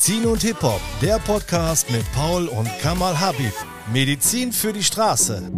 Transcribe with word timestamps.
Medizin 0.00 0.24
und 0.26 0.40
Hip-Hop, 0.40 0.80
der 1.02 1.18
Podcast 1.18 1.90
mit 1.90 2.10
Paul 2.12 2.46
und 2.48 2.66
Kamal 2.80 3.20
Habib. 3.20 3.52
Medizin 3.92 4.50
für 4.50 4.72
die 4.72 4.82
Straße. 4.82 5.52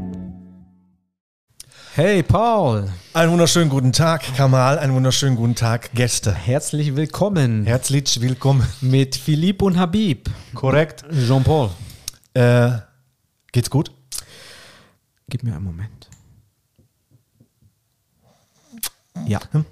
Hey 1.95 2.25
Paul, 2.25 2.91
Einen 3.13 3.31
wunderschönen 3.31 3.71
guten 3.71 3.93
Tag, 3.93 4.23
Kamal. 4.37 4.81
Einen 4.81 4.95
wunderschönen 4.95 5.37
guten 5.37 5.55
Tag, 5.55 5.93
Gäste. 5.95 6.35
herzlich 6.35 6.97
willkommen 6.97 7.67
Herzlich 7.67 8.21
willkommen. 8.21 8.67
mit 8.81 9.15
Philipp 9.15 9.63
und 9.63 9.79
Habib. 9.79 10.29
Korrekt. 10.55 11.05
Jean-Paul, 11.13 11.71
Äh, 12.35 12.79
geht's 13.53 13.71
gut? 13.71 13.93
gib 15.29 15.45
mir 15.45 15.55
einen 15.55 15.65
Moment. 15.65 16.09
Ja, 19.25 19.39
Ja, 19.39 19.41
gut. 19.53 19.67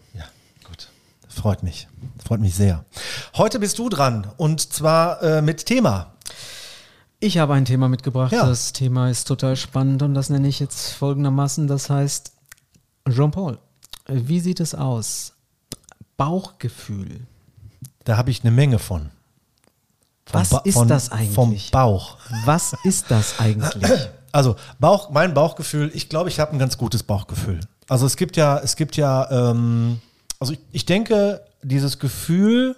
Freut 1.41 1.63
mich. 1.63 1.89
Freut 2.25 2.41
mich 2.41 2.55
sehr. 2.55 2.85
Heute 3.37 3.59
bist 3.61 3.79
du 3.79 3.89
dran 3.89 4.27
und 4.37 4.61
zwar 4.73 5.23
äh, 5.23 5.41
mit 5.43 5.65
Thema. 5.65 6.13
ich 7.19 7.39
habe 7.39 7.55
ein 7.55 7.65
Thema 7.65 7.89
mitgebracht. 7.89 8.33
Ja. 8.33 8.47
Das 8.47 8.73
Thema 8.75 9.09
ist 9.09 9.25
total 9.27 9.57
spannend 9.57 10.03
und 10.03 10.13
das 10.15 10.29
nenne 10.29 10.49
ich 10.49 10.61
jetzt 10.61 10.91
folgendermaßen. 10.93 11.67
Das 11.67 11.89
heißt, 11.89 12.33
Jean-Paul, 13.09 13.59
wie 14.07 14.41
sieht 14.41 14.61
es 14.61 14.75
aus? 14.75 15.33
Bauchgefühl. 16.19 17.21
Da 18.05 18.17
habe 18.19 18.31
ich 18.31 18.43
eine 18.43 18.51
Menge 18.51 18.79
von. 18.79 19.11
Vom 20.27 20.41
Was 20.41 20.51
Ba- 20.51 20.61
ist 20.65 20.75
von- 20.75 20.89
das 20.89 21.09
Vom 21.09 21.19
eigentlich? 21.49 21.71
Bauch. 21.71 22.19
Was 22.45 22.75
ist 22.85 23.11
das 23.11 23.41
eigentlich? 23.41 23.91
Also 24.33 24.55
Bauch, 24.79 25.11
mein 25.11 25.35
Bauchgefühl, 25.35 25.91
ich 25.93 26.09
glaube, 26.09 26.29
ich 26.29 26.39
habe 26.39 26.53
ein 26.53 26.61
ganz 26.61 26.79
gutes 26.79 27.03
Bauchgefühl. 27.03 27.59
Also 27.89 28.07
es 28.07 28.17
gibt 28.17 28.37
ja, 28.37 28.59
es 28.59 28.77
gibt 28.77 28.97
ja, 28.97 29.29
ähm, 29.51 30.01
also 30.41 30.55
ich, 30.55 30.59
ich 30.73 30.87
denke, 30.87 31.43
dieses 31.63 31.99
Gefühl, 31.99 32.75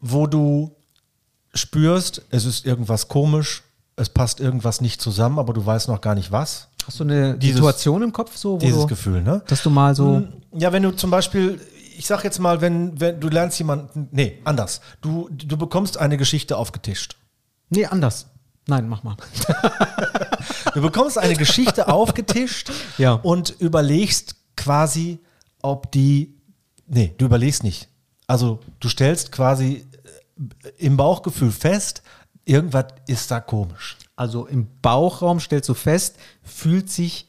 wo 0.00 0.26
du 0.26 0.74
spürst, 1.54 2.22
es 2.30 2.44
ist 2.44 2.64
irgendwas 2.64 3.08
komisch, 3.08 3.62
es 3.96 4.08
passt 4.08 4.40
irgendwas 4.40 4.80
nicht 4.80 5.02
zusammen, 5.02 5.38
aber 5.38 5.52
du 5.52 5.64
weißt 5.64 5.88
noch 5.88 6.00
gar 6.00 6.14
nicht 6.14 6.32
was. 6.32 6.68
Hast 6.86 6.98
du 7.00 7.04
eine 7.04 7.36
Dieses- 7.36 7.56
Situation 7.56 8.02
im 8.02 8.12
Kopf 8.12 8.36
so, 8.36 8.56
Dieses 8.58 8.80
du, 8.82 8.86
Gefühl, 8.86 9.22
ne? 9.22 9.42
dass 9.46 9.62
du 9.62 9.70
mal 9.70 9.94
so 9.94 10.26
Ja, 10.52 10.72
wenn 10.72 10.82
du 10.82 10.92
zum 10.92 11.10
Beispiel, 11.10 11.60
ich 11.96 12.06
sag 12.06 12.24
jetzt 12.24 12.38
mal, 12.38 12.60
wenn, 12.60 12.98
wenn 12.98 13.20
du 13.20 13.28
lernst 13.28 13.58
jemanden, 13.58 14.08
nee, 14.10 14.38
anders. 14.44 14.80
Du, 15.00 15.28
du 15.30 15.56
bekommst 15.56 15.98
eine 15.98 16.16
Geschichte 16.16 16.56
aufgetischt. 16.56 17.16
Nee, 17.70 17.86
anders. 17.86 18.26
Nein, 18.66 18.88
mach 18.88 19.02
mal. 19.02 19.16
Du 20.74 20.80
bekommst 20.80 21.18
eine 21.18 21.34
Geschichte 21.34 21.88
aufgetischt 21.88 22.70
Ja. 22.96 23.12
und 23.12 23.50
überlegst 23.60 24.36
quasi, 24.56 25.18
ob 25.62 25.90
die. 25.92 26.34
Nee, 26.86 27.14
du 27.16 27.24
überlegst 27.24 27.64
nicht. 27.64 27.88
Also 28.26 28.60
du 28.80 28.88
stellst 28.88 29.32
quasi 29.32 29.86
äh, 30.64 30.68
im 30.78 30.96
Bauchgefühl 30.96 31.50
fest, 31.50 32.02
irgendwas 32.44 32.86
ist 33.06 33.30
da 33.30 33.40
komisch. 33.40 33.96
Also 34.16 34.46
im 34.46 34.68
Bauchraum 34.82 35.40
stellst 35.40 35.68
du 35.68 35.74
fest, 35.74 36.16
fühlt 36.42 36.90
sich 36.90 37.26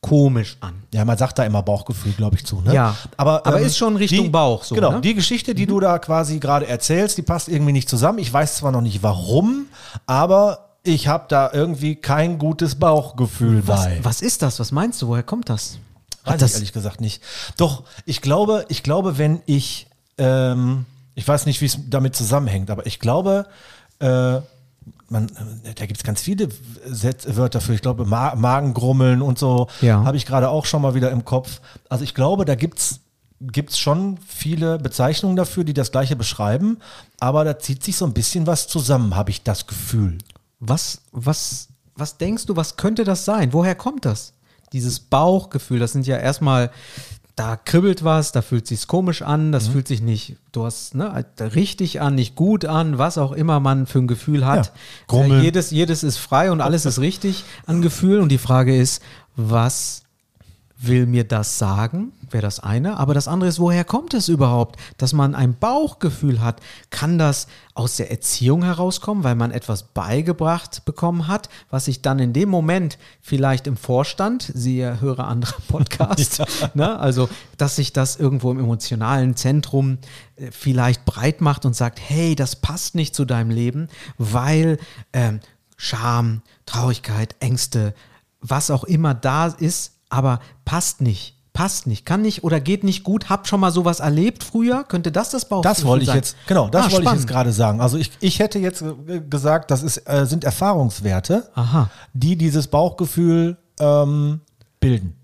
komisch 0.00 0.56
an. 0.60 0.82
Ja, 0.94 1.04
man 1.04 1.18
sagt 1.18 1.38
da 1.38 1.44
immer 1.44 1.62
Bauchgefühl, 1.62 2.12
glaube 2.12 2.36
ich, 2.36 2.44
zu. 2.44 2.60
Ne? 2.60 2.74
Ja, 2.74 2.96
aber 3.16 3.58
ist 3.60 3.76
schon 3.76 3.96
Richtung 3.96 4.26
die, 4.26 4.30
Bauch 4.30 4.62
so, 4.62 4.74
Genau, 4.74 4.92
ne? 4.92 5.00
die 5.00 5.14
Geschichte, 5.14 5.54
die 5.54 5.66
du 5.66 5.80
da 5.80 5.98
quasi 5.98 6.38
gerade 6.38 6.66
erzählst, 6.66 7.18
die 7.18 7.22
passt 7.22 7.48
irgendwie 7.48 7.72
nicht 7.72 7.88
zusammen. 7.88 8.18
Ich 8.18 8.32
weiß 8.32 8.56
zwar 8.58 8.70
noch 8.70 8.82
nicht 8.82 9.02
warum, 9.02 9.66
aber 10.06 10.76
ich 10.84 11.08
habe 11.08 11.24
da 11.28 11.50
irgendwie 11.52 11.96
kein 11.96 12.38
gutes 12.38 12.76
Bauchgefühl 12.76 13.66
Was, 13.66 13.84
bei. 13.84 13.98
was 14.02 14.22
ist 14.22 14.42
das? 14.42 14.60
Was 14.60 14.70
meinst 14.70 15.02
du? 15.02 15.08
Woher 15.08 15.24
kommt 15.24 15.48
das? 15.48 15.78
Weiß 16.26 16.40
das 16.40 16.50
ich 16.50 16.56
ehrlich 16.56 16.72
gesagt 16.72 17.00
nicht. 17.00 17.22
Doch, 17.56 17.84
ich 18.04 18.20
glaube, 18.20 18.64
ich 18.68 18.82
glaube, 18.82 19.18
wenn 19.18 19.40
ich, 19.46 19.86
ähm, 20.18 20.84
ich 21.14 21.26
weiß 21.26 21.46
nicht, 21.46 21.60
wie 21.60 21.66
es 21.66 21.78
damit 21.88 22.14
zusammenhängt, 22.16 22.70
aber 22.70 22.86
ich 22.86 22.98
glaube, 23.00 23.46
äh, 24.00 24.40
man, 25.08 25.28
äh, 25.64 25.74
da 25.74 25.86
gibt 25.86 25.98
es 25.98 26.04
ganz 26.04 26.20
viele 26.20 26.48
Set 26.84 27.36
Wörter 27.36 27.60
für. 27.60 27.74
Ich 27.74 27.82
glaube, 27.82 28.04
Ma 28.04 28.34
Magengrummeln 28.34 29.22
und 29.22 29.38
so 29.38 29.68
Ja. 29.80 30.04
habe 30.04 30.16
ich 30.16 30.26
gerade 30.26 30.48
auch 30.48 30.66
schon 30.66 30.82
mal 30.82 30.94
wieder 30.94 31.10
im 31.10 31.24
Kopf. 31.24 31.60
Also 31.88 32.04
ich 32.04 32.14
glaube, 32.14 32.44
da 32.44 32.54
gibt's 32.54 33.00
gibt's 33.40 33.78
schon 33.78 34.16
viele 34.26 34.78
Bezeichnungen 34.78 35.36
dafür, 35.36 35.62
die 35.62 35.74
das 35.74 35.92
gleiche 35.92 36.16
beschreiben, 36.16 36.78
aber 37.20 37.44
da 37.44 37.58
zieht 37.58 37.84
sich 37.84 37.94
so 37.96 38.06
ein 38.06 38.14
bisschen 38.14 38.46
was 38.46 38.66
zusammen, 38.66 39.14
habe 39.14 39.30
ich 39.30 39.42
das 39.42 39.66
Gefühl. 39.66 40.16
was, 40.58 41.02
was, 41.12 41.68
was 41.94 42.16
denkst 42.16 42.46
du, 42.46 42.56
was 42.56 42.76
könnte 42.78 43.04
das 43.04 43.26
sein? 43.26 43.52
Woher 43.52 43.74
kommt 43.74 44.06
das? 44.06 44.32
Dieses 44.72 45.00
Bauchgefühl, 45.00 45.78
das 45.78 45.92
sind 45.92 46.06
ja 46.06 46.16
erstmal, 46.16 46.70
da 47.36 47.56
kribbelt 47.56 48.02
was, 48.02 48.32
da 48.32 48.40
fühlt 48.42 48.66
sich 48.66 48.86
komisch 48.86 49.22
an, 49.22 49.48
Mhm. 49.48 49.52
das 49.52 49.68
fühlt 49.68 49.86
sich 49.88 50.00
nicht, 50.00 50.36
du 50.52 50.64
hast, 50.64 50.94
ne, 50.94 51.24
richtig 51.54 52.00
an, 52.00 52.14
nicht 52.14 52.34
gut 52.34 52.64
an, 52.64 52.98
was 52.98 53.18
auch 53.18 53.32
immer 53.32 53.60
man 53.60 53.86
für 53.86 53.98
ein 53.98 54.06
Gefühl 54.06 54.46
hat. 54.46 54.72
Ja. 55.12 55.22
Äh, 55.22 55.40
jedes, 55.42 55.70
jedes 55.70 56.02
ist 56.02 56.16
frei 56.16 56.50
und 56.50 56.60
alles 56.60 56.86
ist 56.86 56.98
richtig 56.98 57.44
an 57.66 57.82
Gefühl 57.82 58.20
und 58.20 58.30
die 58.30 58.38
Frage 58.38 58.76
ist, 58.76 59.02
was 59.36 60.02
will 60.78 61.06
mir 61.06 61.24
das 61.24 61.58
sagen, 61.58 62.12
wäre 62.30 62.42
das 62.42 62.60
eine. 62.60 62.98
Aber 62.98 63.14
das 63.14 63.28
andere 63.28 63.48
ist, 63.48 63.58
woher 63.58 63.84
kommt 63.84 64.14
es 64.14 64.28
überhaupt, 64.28 64.80
dass 64.98 65.12
man 65.12 65.34
ein 65.34 65.56
Bauchgefühl 65.58 66.40
hat? 66.40 66.60
Kann 66.90 67.18
das 67.18 67.46
aus 67.74 67.96
der 67.96 68.10
Erziehung 68.10 68.64
herauskommen, 68.64 69.22
weil 69.22 69.34
man 69.34 69.50
etwas 69.50 69.82
beigebracht 69.82 70.84
bekommen 70.84 71.28
hat, 71.28 71.48
was 71.70 71.84
sich 71.84 72.02
dann 72.02 72.18
in 72.18 72.32
dem 72.32 72.48
Moment 72.48 72.98
vielleicht 73.20 73.66
im 73.66 73.76
Vorstand, 73.76 74.50
siehe 74.54 75.00
höre 75.00 75.20
andere 75.20 75.60
Podcast, 75.68 76.42
ne, 76.74 76.98
also 76.98 77.28
dass 77.58 77.76
sich 77.76 77.92
das 77.92 78.16
irgendwo 78.16 78.50
im 78.50 78.58
emotionalen 78.58 79.36
Zentrum 79.36 79.98
äh, 80.36 80.50
vielleicht 80.50 81.04
breit 81.04 81.40
macht 81.40 81.64
und 81.66 81.76
sagt, 81.76 82.00
hey, 82.00 82.34
das 82.34 82.56
passt 82.56 82.94
nicht 82.94 83.14
zu 83.14 83.24
deinem 83.24 83.50
Leben, 83.50 83.88
weil 84.16 84.78
ähm, 85.12 85.40
Scham, 85.76 86.40
Traurigkeit, 86.64 87.36
Ängste, 87.40 87.94
was 88.40 88.70
auch 88.70 88.84
immer 88.84 89.12
da 89.14 89.46
ist, 89.48 90.00
aber 90.08 90.40
passt 90.64 91.00
nicht. 91.00 91.35
Passt 91.56 91.86
nicht, 91.86 92.04
kann 92.04 92.20
nicht 92.22 92.44
oder 92.44 92.60
geht 92.60 92.84
nicht 92.84 93.02
gut. 93.02 93.30
Habt 93.30 93.48
schon 93.48 93.60
mal 93.60 93.70
sowas 93.72 94.00
erlebt 94.00 94.44
früher? 94.44 94.84
Könnte 94.84 95.10
das 95.10 95.30
das 95.30 95.48
Bauchgefühl 95.48 95.74
Das 95.74 95.84
wollte 95.86 96.02
ich 96.02 96.08
sein? 96.08 96.16
jetzt, 96.16 96.36
genau, 96.46 96.68
das 96.68 96.86
Ah, 96.86 96.92
wollte 96.92 97.06
ich 97.06 97.12
jetzt 97.14 97.26
gerade 97.26 97.50
sagen. 97.50 97.80
Also 97.80 97.96
ich, 97.96 98.10
ich 98.20 98.38
hätte 98.40 98.58
jetzt 98.58 98.84
gesagt, 99.30 99.70
das 99.70 99.82
ist, 99.82 99.98
äh, 100.08 100.26
sind 100.26 100.44
Erfahrungswerte, 100.44 101.48
Aha. 101.54 101.88
die 102.12 102.36
dieses 102.36 102.66
Bauchgefühl 102.66 103.56
ähm, 103.80 104.40
bilden. 104.80 105.16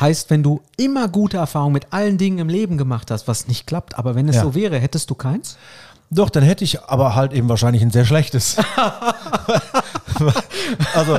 Heißt, 0.00 0.30
wenn 0.30 0.42
du 0.42 0.62
immer 0.76 1.06
gute 1.08 1.36
Erfahrungen 1.36 1.72
mit 1.74 1.92
allen 1.92 2.16
Dingen 2.18 2.38
im 2.38 2.48
Leben 2.48 2.78
gemacht 2.78 3.10
hast, 3.10 3.28
was 3.28 3.46
nicht 3.48 3.66
klappt, 3.66 3.98
aber 3.98 4.14
wenn 4.14 4.26
es 4.28 4.36
Ja. 4.36 4.42
so 4.42 4.54
wäre, 4.54 4.78
hättest 4.78 5.10
du 5.10 5.14
keins? 5.14 5.58
Doch, 6.10 6.30
dann 6.30 6.42
hätte 6.44 6.64
ich 6.64 6.82
aber 6.84 7.14
halt 7.14 7.34
eben 7.34 7.48
wahrscheinlich 7.50 7.82
ein 7.82 7.90
sehr 7.90 8.06
schlechtes. 8.06 8.56
also, 10.94 11.18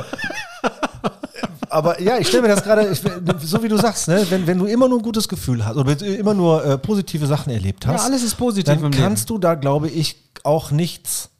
aber 1.80 2.00
ja, 2.00 2.18
ich 2.18 2.28
stelle 2.28 2.42
mir 2.42 2.48
das 2.54 2.62
gerade, 2.62 2.94
so 3.42 3.62
wie 3.62 3.68
du 3.68 3.76
sagst, 3.76 4.08
ne, 4.08 4.24
wenn, 4.30 4.46
wenn 4.46 4.58
du 4.58 4.66
immer 4.66 4.88
nur 4.88 4.98
ein 4.98 5.02
gutes 5.02 5.28
Gefühl 5.28 5.64
hast 5.66 5.76
oder 5.76 5.86
wenn 5.90 5.98
du 5.98 6.04
immer 6.14 6.34
nur 6.34 6.64
äh, 6.64 6.78
positive 6.78 7.26
Sachen 7.26 7.50
erlebt 7.52 7.86
hast, 7.86 8.00
Ja, 8.02 8.06
alles 8.06 8.22
ist 8.22 8.36
positiv 8.36 8.64
dann 8.66 8.78
im 8.84 8.90
Leben. 8.92 9.02
kannst 9.02 9.28
du 9.30 9.38
da, 9.38 9.54
glaube 9.54 9.88
ich, 9.88 10.16
auch 10.44 10.70
nichts 10.70 11.30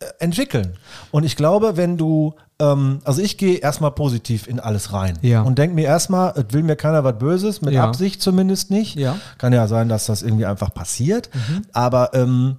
äh, 0.00 0.06
entwickeln. 0.20 0.76
Und 1.10 1.24
ich 1.24 1.36
glaube, 1.36 1.76
wenn 1.76 1.96
du, 1.96 2.34
ähm, 2.60 3.00
also 3.04 3.20
ich 3.22 3.36
gehe 3.38 3.56
erstmal 3.58 3.90
positiv 3.92 4.46
in 4.46 4.60
alles 4.60 4.92
rein 4.92 5.18
Ja. 5.22 5.42
und 5.42 5.58
denke 5.58 5.74
mir 5.74 5.84
erstmal, 5.86 6.32
es 6.36 6.52
will 6.52 6.62
mir 6.62 6.76
keiner 6.76 7.02
was 7.04 7.18
Böses, 7.18 7.60
mit 7.62 7.74
Ja. 7.74 7.84
Absicht 7.84 8.22
zumindest 8.22 8.70
nicht. 8.70 8.94
Ja. 8.96 9.14
Mhm. 9.14 9.20
Kann 9.38 9.52
ja 9.52 9.66
sein, 9.68 9.88
dass 9.88 10.06
das 10.06 10.22
irgendwie 10.22 10.46
einfach 10.46 10.72
passiert. 10.72 11.28
Aber 11.72 12.14
ähm, 12.14 12.56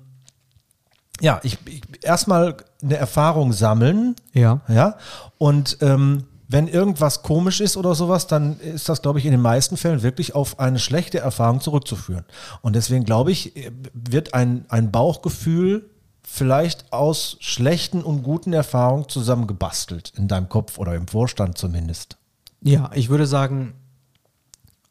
ja, 1.21 1.39
ich, 1.43 1.57
ich 1.65 1.81
erstmal 2.01 2.55
eine 2.81 2.95
Erfahrung 2.97 3.51
sammeln, 3.51 4.15
Ja. 4.33 4.61
ja, 4.69 4.95
und 5.37 5.77
ähm, 5.81 6.23
wenn 6.49 6.67
irgendwas 6.67 7.21
komisch 7.21 7.61
ist 7.61 7.77
oder 7.77 7.93
sowas, 7.93 8.25
dann 8.25 8.59
ist 8.59 8.89
das, 8.89 9.03
glaube 9.03 9.19
ich, 9.19 9.25
in 9.25 9.31
den 9.31 9.41
meisten 9.41 9.77
Fällen 9.77 10.01
wirklich 10.01 10.33
auf 10.33 10.59
eine 10.59 10.79
schlechte 10.79 11.19
Erfahrung 11.19 11.61
zurückzuführen. 11.61 12.25
Und 12.61 12.75
deswegen 12.75 13.05
glaube 13.05 13.31
ich, 13.31 13.55
äh, 13.55 13.71
wird 13.93 14.33
ein, 14.33 14.65
ein 14.67 14.91
Bauchgefühl 14.91 15.89
vielleicht 16.23 16.91
aus 16.91 17.37
schlechten 17.39 18.03
und 18.03 18.23
guten 18.23 18.51
Erfahrungen 18.51 19.07
zusammengebastelt 19.07 20.11
in 20.17 20.27
deinem 20.27 20.49
Kopf 20.49 20.79
oder 20.79 20.95
im 20.95 21.07
Vorstand 21.07 21.57
zumindest. 21.57 22.17
Ja, 22.61 22.89
ich 22.95 23.09
würde 23.09 23.27
sagen, 23.27 23.73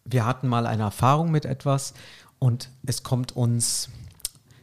wir 0.05 0.25
hatten 0.25 0.47
mal 0.47 0.67
eine 0.67 0.85
Erfahrung 0.85 1.31
mit 1.33 1.45
etwas 1.45 1.93
und 2.39 2.71
es 2.87 3.03
kommt 3.03 3.37
uns 3.37 3.89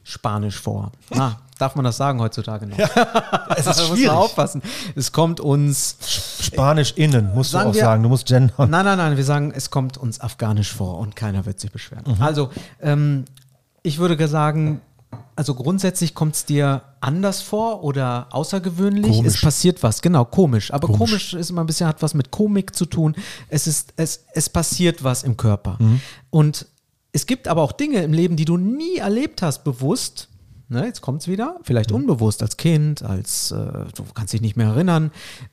Spanisch 0.08 0.60
vor. 0.60 0.92
Na, 1.10 1.40
darf 1.58 1.74
man 1.76 1.84
das 1.84 1.98
sagen 1.98 2.20
heutzutage 2.22 2.68
noch? 2.68 2.78
Es 3.58 3.66
Da 3.66 3.72
ist 3.72 3.78
muss 3.80 3.90
man 3.90 3.98
schwierig. 3.98 4.10
aufpassen. 4.12 4.62
Es 4.96 5.12
kommt 5.12 5.40
uns 5.40 5.98
Spanisch 6.42 6.94
innen, 6.96 7.34
musst 7.34 7.52
Sagen 7.52 7.66
du 7.66 7.70
auch 7.72 7.74
wir- 7.76 7.82
sagen. 7.82 8.04
Du 8.04 8.10
musst 8.10 8.28
gendern. 8.28 8.70
Nein, 8.70 8.86
nein, 8.86 8.98
nein, 9.00 9.18
wir 9.18 9.24
sagen, 9.26 9.52
es 9.56 9.72
kommt 9.72 9.98
uns 9.98 10.22
afghanisch 10.22 10.72
vor 10.72 11.00
und 11.00 11.16
keiner 11.16 11.46
wird 11.48 11.60
sich 11.60 11.72
beschweren. 11.72 12.04
Mhm. 12.06 12.22
Also, 12.22 12.50
ähm, 12.82 13.26
ich 13.82 13.98
würde 13.98 14.28
sagen, 14.28 14.82
also 15.36 15.56
grundsätzlich 15.56 16.14
kommt 16.14 16.36
es 16.36 16.46
dir 16.46 16.84
anders 17.02 17.42
vor 17.42 17.84
oder 17.84 18.28
außergewöhnlich. 18.32 19.12
Komisch. 19.12 19.34
Es 19.36 19.42
passiert 19.42 19.82
was, 19.82 20.02
genau, 20.04 20.24
komisch. 20.26 20.72
Aber 20.72 20.88
Komisch. 20.88 21.00
komisch, 21.00 21.34
ist 21.34 21.50
immer 21.50 21.62
ein 21.64 21.68
bisschen, 21.68 21.88
hat 21.88 22.02
was 22.04 22.14
mit 22.14 22.30
Komik 22.32 22.76
zu 22.76 22.86
tun. 22.86 23.16
Es 23.50 23.66
ist, 23.66 23.94
es, 23.98 24.24
es 24.34 24.50
passiert 24.50 25.04
was 25.04 25.24
im 25.24 25.36
Körper. 25.36 25.78
Mhm. 25.80 26.00
Und 26.30 26.68
es 27.16 27.26
gibt 27.26 27.48
aber 27.48 27.62
auch 27.62 27.72
Dinge 27.72 28.04
im 28.04 28.12
Leben, 28.12 28.36
die 28.36 28.44
du 28.44 28.58
nie 28.58 28.98
erlebt 28.98 29.42
hast, 29.42 29.64
bewusst. 29.64 30.28
Ne, 30.68 30.84
jetzt 30.86 31.02
kommt 31.02 31.22
es 31.22 31.28
wieder, 31.28 31.60
vielleicht 31.64 31.92
unbewusst 31.92 32.42
als 32.42 32.58
Kind, 32.58 33.04
als 33.04 33.52
äh, 33.52 33.56
du 33.56 34.04
kannst 34.14 34.34
dich 34.34 34.42
nicht 34.42 34.58
mehr 34.58 34.68
erinnern. 34.68 35.12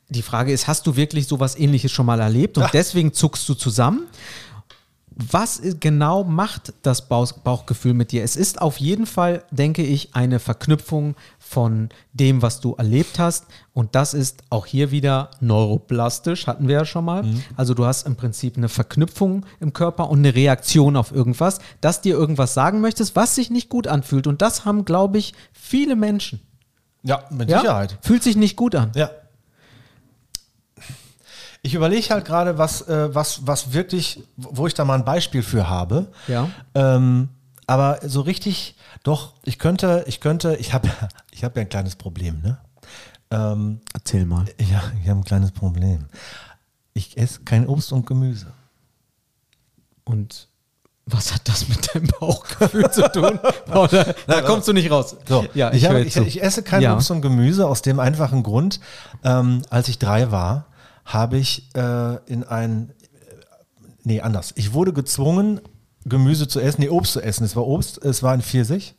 Die 0.09 0.23
Frage 0.23 0.53
ist, 0.53 0.67
hast 0.67 0.87
du 0.87 0.97
wirklich 0.97 1.29
sowas 1.29 1.57
ähnliches 1.57 1.93
schon 1.93 2.07
mal 2.07 2.19
erlebt 2.19 2.59
und 2.59 2.67
deswegen 2.73 3.13
zuckst 3.13 3.49
du 3.49 3.55
zusammen? 3.55 4.09
Was 5.17 5.61
genau 5.81 6.25
macht 6.25 6.73
das 6.83 7.09
Bauch 7.09 7.33
Bauchgefühl 7.33 7.95
mit 7.95 8.13
dir? 8.13 8.23
Es 8.23 8.37
ist 8.37 8.61
auf 8.61 8.79
jeden 8.79 9.07
Fall, 9.07 9.45
denke 9.51 9.83
ich, 9.83 10.15
eine 10.15 10.39
Verknüpfung 10.39 11.15
von 11.39 11.91
dem, 12.13 12.43
was 12.43 12.61
du 12.61 12.75
erlebt 12.75 13.19
hast. 13.19 13.47
Und 13.75 13.95
das 13.95 14.15
ist 14.15 14.43
auch 14.51 14.67
hier 14.67 14.91
wieder 14.91 15.31
neuroplastisch, 15.41 16.47
hatten 16.47 16.69
wir 16.69 16.77
ja 16.77 16.85
schon 16.85 17.05
mal. 17.05 17.25
Also 17.57 17.75
du 17.75 17.85
hast 17.85 18.07
im 18.07 18.17
Prinzip 18.17 18.57
eine 18.57 18.69
Verknüpfung 18.69 19.47
im 19.61 19.73
Körper 19.73 20.11
und 20.11 20.19
eine 20.21 20.35
Reaktion 20.35 20.97
auf 20.97 21.13
irgendwas, 21.13 21.61
das 21.81 22.01
dir 22.01 22.15
irgendwas 22.15 22.55
sagen 22.55 22.81
möchtest, 22.81 23.17
was 23.17 23.35
sich 23.35 23.51
nicht 23.51 23.69
gut 23.69 23.87
anfühlt. 23.87 24.27
Und 24.27 24.43
das 24.43 24.65
haben, 24.65 24.85
glaube 24.85 25.19
ich, 25.19 25.35
viele 25.53 25.97
Menschen. 25.97 26.41
Ja, 27.03 27.25
mit 27.31 27.51
Ja? 27.51 27.61
Sicherheit. 27.61 27.99
Fühlt 28.03 28.23
sich 28.23 28.37
nicht 28.37 28.57
gut 28.57 28.75
an. 28.75 28.93
Ja. 28.95 29.11
Ich 31.63 31.75
überlege 31.75 32.09
halt 32.11 32.25
gerade, 32.25 32.59
was, 32.59 32.83
äh, 32.89 33.15
was, 33.15 33.47
was 33.47 33.73
wirklich, 33.73 34.25
wo 34.37 34.67
ich 34.67 34.75
da 34.75 34.85
mal 34.85 34.99
ein 34.99 35.05
Beispiel 35.05 35.43
für 35.43 35.69
habe. 35.69 36.09
Ja. 36.27 36.49
Ähm, 36.75 37.29
aber 37.67 38.01
so 38.03 38.21
richtig, 38.23 38.75
doch, 39.05 39.35
ich 39.45 39.59
könnte, 39.61 40.05
ich 40.09 40.21
könnte, 40.21 40.57
ich 40.57 40.75
habe 40.75 40.91
ich 41.31 41.45
hab 41.45 41.57
ja 41.57 41.63
ein 41.63 41.69
kleines 41.69 41.95
Problem, 41.95 42.41
ne? 42.43 42.59
Ähm, 43.31 43.81
Erzähl 43.95 44.27
mal. 44.27 44.45
ja, 44.59 44.83
ich 45.03 45.09
habe 45.09 45.21
ein 45.21 45.25
kleines 45.25 45.53
Problem. 45.53 46.07
Ich 46.95 47.17
esse 47.17 47.41
kein 47.45 47.67
Obst 47.67 47.93
und 47.93 48.07
Gemüse. 48.07 48.53
Und 50.05 50.49
was 51.07 51.33
hat 51.33 51.49
das 51.49 51.69
mit 51.69 51.95
deinem 51.95 52.09
Bauchgefühl 52.19 52.91
zu 52.93 53.11
tun? 53.11 53.39
Oder, 53.73 54.15
da 54.27 54.43
kommst 54.43 54.69
du 54.69 54.73
nicht 54.73 54.91
raus. 54.91 55.17
So, 55.29 55.47
ja, 55.55 55.73
ich, 55.73 55.85
höre 55.85 55.91
habe, 55.91 56.03
ich, 56.03 56.17
ich 56.17 56.43
esse 56.43 56.63
kein 56.63 56.83
Ja. 56.83 56.95
Obst 56.95 57.11
und 57.11 57.23
Gemüse 57.23 57.67
aus 57.67 57.83
dem 57.83 58.01
einfachen 58.01 58.43
Grund, 58.43 58.81
ähm, 59.25 59.63
als 59.71 59.89
ich 59.89 59.99
drei 59.99 60.31
war, 60.31 60.67
habe 61.05 61.37
ich 61.39 61.69
äh, 61.75 62.17
in 62.27 62.45
ein, 62.45 62.91
äh, 62.91 63.35
nee, 64.05 64.21
anders. 64.21 64.53
Ich 64.57 64.73
wurde 64.73 64.93
gezwungen, 64.93 65.61
Gemüse 66.05 66.49
zu 66.49 66.61
essen, 66.61 66.81
nee, 66.83 66.89
Obst 66.89 67.13
zu 67.13 67.21
essen. 67.21 67.45
Es 67.45 67.55
war 67.57 67.67
Obst, 67.67 68.03
es 68.05 68.23
war 68.23 68.33
ein 68.33 68.43
Pfirsich. 68.43 68.95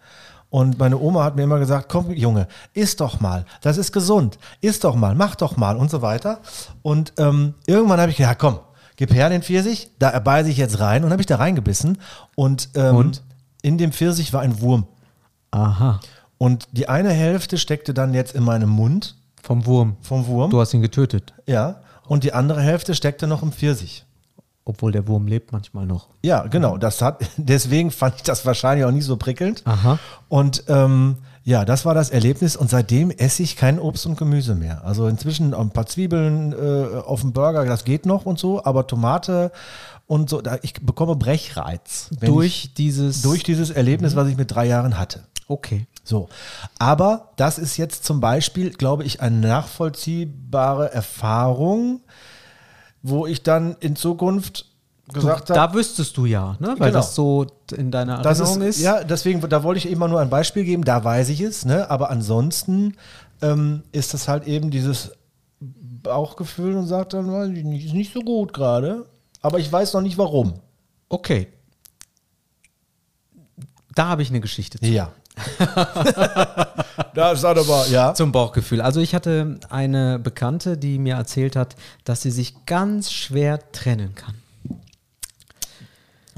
Und 0.50 0.78
meine 0.78 1.00
Oma 1.00 1.24
hat 1.24 1.36
mir 1.36 1.44
immer 1.44 1.58
gesagt, 1.58 1.90
komm 1.90 2.12
Junge, 2.12 2.48
iss 2.74 2.96
doch 2.96 3.20
mal, 3.20 3.46
das 3.62 3.78
ist 3.78 3.92
gesund, 3.92 4.38
iss 4.62 4.80
doch 4.80 4.94
mal, 4.96 5.16
mach 5.16 5.34
doch 5.34 5.58
mal 5.58 5.76
und 5.76 5.90
so 5.90 6.04
weiter. 6.04 6.42
Und 6.84 7.14
ähm, 7.18 7.56
irgendwann 7.66 8.00
habe 8.00 8.12
ich 8.12 8.18
gedacht, 8.18 8.38
komm, 8.38 8.60
gib 8.96 9.12
her 9.12 9.30
den 9.30 9.42
Pfirsich, 9.42 9.90
da 9.98 10.20
beiße 10.20 10.50
ich 10.52 10.58
jetzt 10.58 10.80
rein 10.80 11.04
und 11.04 11.10
habe 11.12 11.24
ich 11.24 11.26
da 11.26 11.38
reingebissen. 11.38 11.98
Und, 12.36 12.70
ähm, 12.76 12.96
Und? 12.96 13.24
in 13.64 13.80
dem 13.80 13.92
Pfirsich 13.92 14.32
war 14.32 14.42
ein 14.42 14.62
Wurm. 14.62 14.86
Aha, 15.50 16.00
Und 16.38 16.68
die 16.72 16.88
eine 16.88 17.10
Hälfte 17.12 17.58
steckte 17.58 17.94
dann 17.96 18.14
jetzt 18.14 18.36
in 18.36 18.44
meinem 18.44 18.70
Mund 18.70 19.16
vom 19.42 19.66
Wurm. 19.66 19.98
vom 20.02 20.28
Wurm. 20.28 20.52
Du 20.52 20.62
hast 20.62 20.74
ihn 20.76 20.82
getötet, 20.84 21.34
ja. 21.48 21.82
Und 22.08 22.24
die 22.24 22.34
andere 22.34 22.62
Hälfte 22.62 22.96
steckte 22.96 23.28
noch 23.28 23.44
im 23.44 23.52
Pfirsich. 23.52 24.06
obwohl 24.66 24.94
der 24.94 25.08
Wurm 25.08 25.28
lebt 25.28 25.52
manchmal 25.52 25.86
noch. 25.86 26.08
Ja, 26.24 26.44
genau. 26.48 26.78
Das 26.78 27.02
hat, 27.02 27.22
deswegen 27.38 27.92
fand 27.92 28.16
ich 28.16 28.24
das 28.24 28.46
wahrscheinlich 28.46 28.86
auch 28.86 28.92
nicht 28.92 29.06
so 29.06 29.18
prickelnd. 29.18 29.62
Aha. 29.66 30.00
Und 30.30 30.64
ähm, 30.68 31.18
ja, 31.44 31.66
das 31.66 31.86
war 31.86 31.94
das 31.94 32.10
Erlebnis. 32.10 32.56
Und 32.56 32.70
seitdem 32.70 33.12
esse 33.12 33.44
ich 33.44 33.58
kein 33.58 33.78
Obst 33.78 34.06
und 34.06 34.18
Gemüse 34.18 34.56
mehr. 34.56 34.86
Also 34.86 35.08
inzwischen 35.08 35.54
ein 35.54 35.72
paar 35.72 35.86
Zwiebeln 35.86 36.54
äh, 36.54 37.02
auf 37.02 37.22
dem 37.22 37.34
Burger, 37.34 37.66
das 37.66 37.84
geht 37.84 38.06
noch 38.06 38.26
und 38.26 38.40
so. 38.40 38.64
Aber 38.64 38.88
Tomate 38.88 39.52
und 40.08 40.30
so, 40.30 40.42
da, 40.42 40.58
ich 40.62 40.74
bekomme 40.76 41.18
Brechreiz. 41.18 42.10
Durch 42.22 42.66
ich, 42.66 42.74
dieses. 42.74 43.22
durch 43.22 43.44
dieses 43.44 43.70
Erlebnis, 43.70 44.16
was 44.16 44.30
ich 44.30 44.38
mit 44.38 44.52
drei 44.52 44.66
Jahren 44.66 44.98
hatte. 44.98 45.24
Okay. 45.50 45.88
So, 46.04 46.28
aber 46.80 47.30
das 47.38 47.58
ist 47.58 47.78
jetzt 47.78 48.04
zum 48.04 48.20
Beispiel, 48.20 48.72
glaube 48.72 49.04
ich, 49.06 49.22
eine 49.22 49.38
nachvollziehbare 49.48 50.92
Erfahrung, 50.94 52.02
wo 53.02 53.26
ich 53.26 53.42
dann 53.44 53.78
in 53.80 53.96
Zukunft 53.96 54.66
gesagt 55.14 55.50
habe, 55.50 55.54
Da 55.54 55.74
wüsstest 55.74 56.16
du 56.18 56.26
ja, 56.26 56.56
ne? 56.60 56.70
weil 56.78 56.90
Genau. 56.90 56.92
das 56.92 57.16
so 57.16 57.48
in 57.76 57.92
deiner 57.92 58.22
das 58.22 58.40
ist, 58.40 58.48
Erinnerung 58.50 58.68
ist. 58.70 58.80
ja, 58.82 59.04
deswegen, 59.04 59.42
da 59.50 59.64
wollte 59.64 59.78
ich 59.80 59.90
immer 59.90 60.08
nur 60.08 60.20
ein 60.20 60.30
Beispiel 60.30 60.64
geben, 60.64 60.84
da 60.84 61.04
weiß 61.04 61.30
ich 61.30 61.42
es, 61.42 61.66
ne? 61.66 61.90
aber 61.90 62.10
ansonsten 62.10 62.96
ähm, 63.42 63.84
ist 63.92 64.14
das 64.14 64.28
halt 64.28 64.46
eben 64.46 64.72
dieses 64.72 65.12
Bauchgefühl 65.60 66.76
und 66.76 66.88
sagt 66.88 67.14
dann, 67.14 67.56
ist 67.56 67.94
nicht 67.94 68.14
so 68.14 68.22
gut 68.22 68.54
gerade, 68.54 69.06
aber 69.42 69.60
ich 69.60 69.72
weiß 69.72 69.94
noch 69.94 70.02
nicht 70.02 70.18
warum. 70.18 70.56
Okay. 71.10 71.48
Da 73.96 74.08
habe 74.08 74.22
ich 74.22 74.30
eine 74.30 74.40
Geschichte 74.42 74.80
zu. 74.80 74.86
Ja. 74.86 75.12
da 77.14 77.32
ist 77.32 77.44
aber, 77.44 77.88
ja. 77.88 78.14
Zum 78.14 78.32
Bauchgefühl. 78.32 78.82
Also 78.82 79.00
ich 79.00 79.16
hatte 79.16 79.60
eine 79.70 80.20
Bekannte, 80.20 80.78
die 80.78 81.00
mir 81.00 81.16
erzählt 81.16 81.56
hat, 81.56 81.76
dass 82.04 82.22
sie 82.22 82.32
sich 82.32 82.66
ganz 82.66 83.12
schwer 83.12 83.72
trennen 83.72 84.16
kann. 84.16 84.36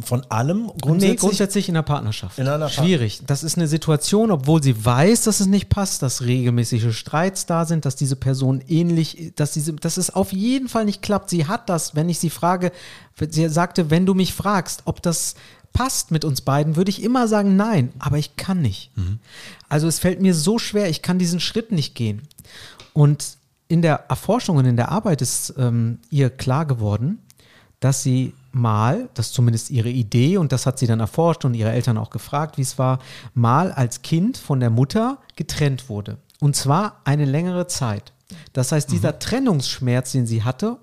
Von 0.03 0.25
allem 0.29 0.65
Nee, 0.65 0.71
grundsätzlich. 0.81 1.19
grundsätzlich 1.19 1.67
in 1.69 1.75
der 1.75 1.81
Partnerschaft. 1.81 2.37
In 2.37 2.47
einer 2.49 2.67
Schwierig. 2.67 3.21
Das 3.25 3.43
ist 3.43 3.57
eine 3.57 3.67
Situation, 3.67 4.29
obwohl 4.29 4.61
sie 4.61 4.83
weiß, 4.83 5.23
dass 5.23 5.39
es 5.39 5.47
nicht 5.47 5.69
passt, 5.69 6.01
dass 6.01 6.21
regelmäßige 6.21 6.95
Streits 6.95 7.45
da 7.45 7.63
sind, 7.65 7.85
dass 7.85 7.95
diese 7.95 8.17
Person 8.17 8.61
ähnlich, 8.67 9.31
dass 9.37 9.53
diese, 9.53 9.71
dass 9.73 9.95
es 9.95 10.09
auf 10.13 10.33
jeden 10.33 10.67
Fall 10.67 10.83
nicht 10.83 11.01
klappt. 11.01 11.29
Sie 11.29 11.47
hat 11.47 11.69
das, 11.69 11.95
wenn 11.95 12.09
ich 12.09 12.19
sie 12.19 12.29
frage, 12.29 12.73
sie 13.29 13.47
sagte, 13.47 13.89
wenn 13.89 14.05
du 14.05 14.13
mich 14.13 14.33
fragst, 14.33 14.81
ob 14.83 15.01
das 15.01 15.35
passt 15.75 16.09
mit 16.09 16.23
uns 16.23 16.39
beiden, 16.39 16.77
würde 16.77 16.89
ich 16.89 17.03
immer 17.03 17.27
sagen, 17.27 17.57
nein, 17.57 17.91
aber 17.99 18.17
ich 18.17 18.37
kann 18.37 18.61
nicht. 18.61 18.91
Also 19.67 19.87
es 19.89 19.99
fällt 19.99 20.21
mir 20.21 20.33
so 20.33 20.57
schwer, 20.57 20.89
ich 20.89 21.01
kann 21.01 21.19
diesen 21.19 21.41
Schritt 21.41 21.73
nicht 21.73 21.95
gehen. 21.95 22.21
Und 22.93 23.37
in 23.67 23.81
der 23.81 24.05
Erforschung 24.07 24.55
und 24.55 24.65
in 24.65 24.77
der 24.77 24.89
Arbeit 24.89 25.21
ist 25.21 25.53
ähm, 25.57 25.99
ihr 26.09 26.29
klar 26.29 26.65
geworden, 26.65 27.19
dass 27.81 28.03
sie 28.03 28.33
mal, 28.53 29.09
das 29.15 29.27
ist 29.27 29.33
zumindest 29.33 29.69
ihre 29.69 29.89
Idee 29.89 30.37
und 30.37 30.53
das 30.53 30.65
hat 30.65 30.79
sie 30.79 30.87
dann 30.87 31.01
erforscht 31.01 31.43
und 31.43 31.55
ihre 31.55 31.73
Eltern 31.73 31.97
auch 31.97 32.09
gefragt, 32.09 32.57
wie 32.57 32.61
es 32.61 32.79
war, 32.79 32.99
mal 33.33 33.73
als 33.73 34.01
Kind 34.01 34.37
von 34.37 34.61
der 34.61 34.69
Mutter 34.69 35.17
getrennt 35.35 35.89
wurde. 35.89 36.19
Und 36.39 36.55
zwar 36.55 37.01
eine 37.03 37.25
längere 37.25 37.67
Zeit. 37.67 38.13
Das 38.53 38.71
heißt, 38.71 38.89
dieser 38.93 39.19
Trennungsschmerz, 39.19 40.13
den 40.13 40.25
sie 40.25 40.43
hatte, 40.43 40.77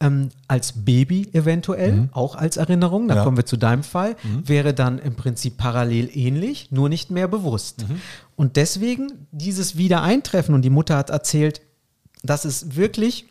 ähm, 0.00 0.28
als 0.46 0.84
Baby 0.84 1.28
eventuell, 1.32 2.08
auch 2.12 2.34
als 2.34 2.56
Erinnerung, 2.58 3.08
da 3.08 3.16
Ja. 3.16 3.24
kommen 3.24 3.36
wir 3.38 3.46
zu 3.46 3.56
deinem 3.56 3.82
Fall, 3.82 4.16
wäre 4.44 4.74
dann 4.74 4.98
im 4.98 5.14
Prinzip 5.14 5.56
parallel 5.56 6.10
ähnlich, 6.12 6.70
nur 6.70 6.88
nicht 6.88 7.10
mehr 7.10 7.28
bewusst. 7.28 7.86
Und 8.36 8.56
deswegen 8.56 9.26
dieses 9.32 9.76
Wiedereintreffen 9.78 10.54
und 10.54 10.62
die 10.62 10.70
Mutter 10.70 10.96
hat 10.96 11.08
erzählt, 11.10 11.62
dass 12.22 12.44
es 12.44 12.76
wirklich 12.76 13.26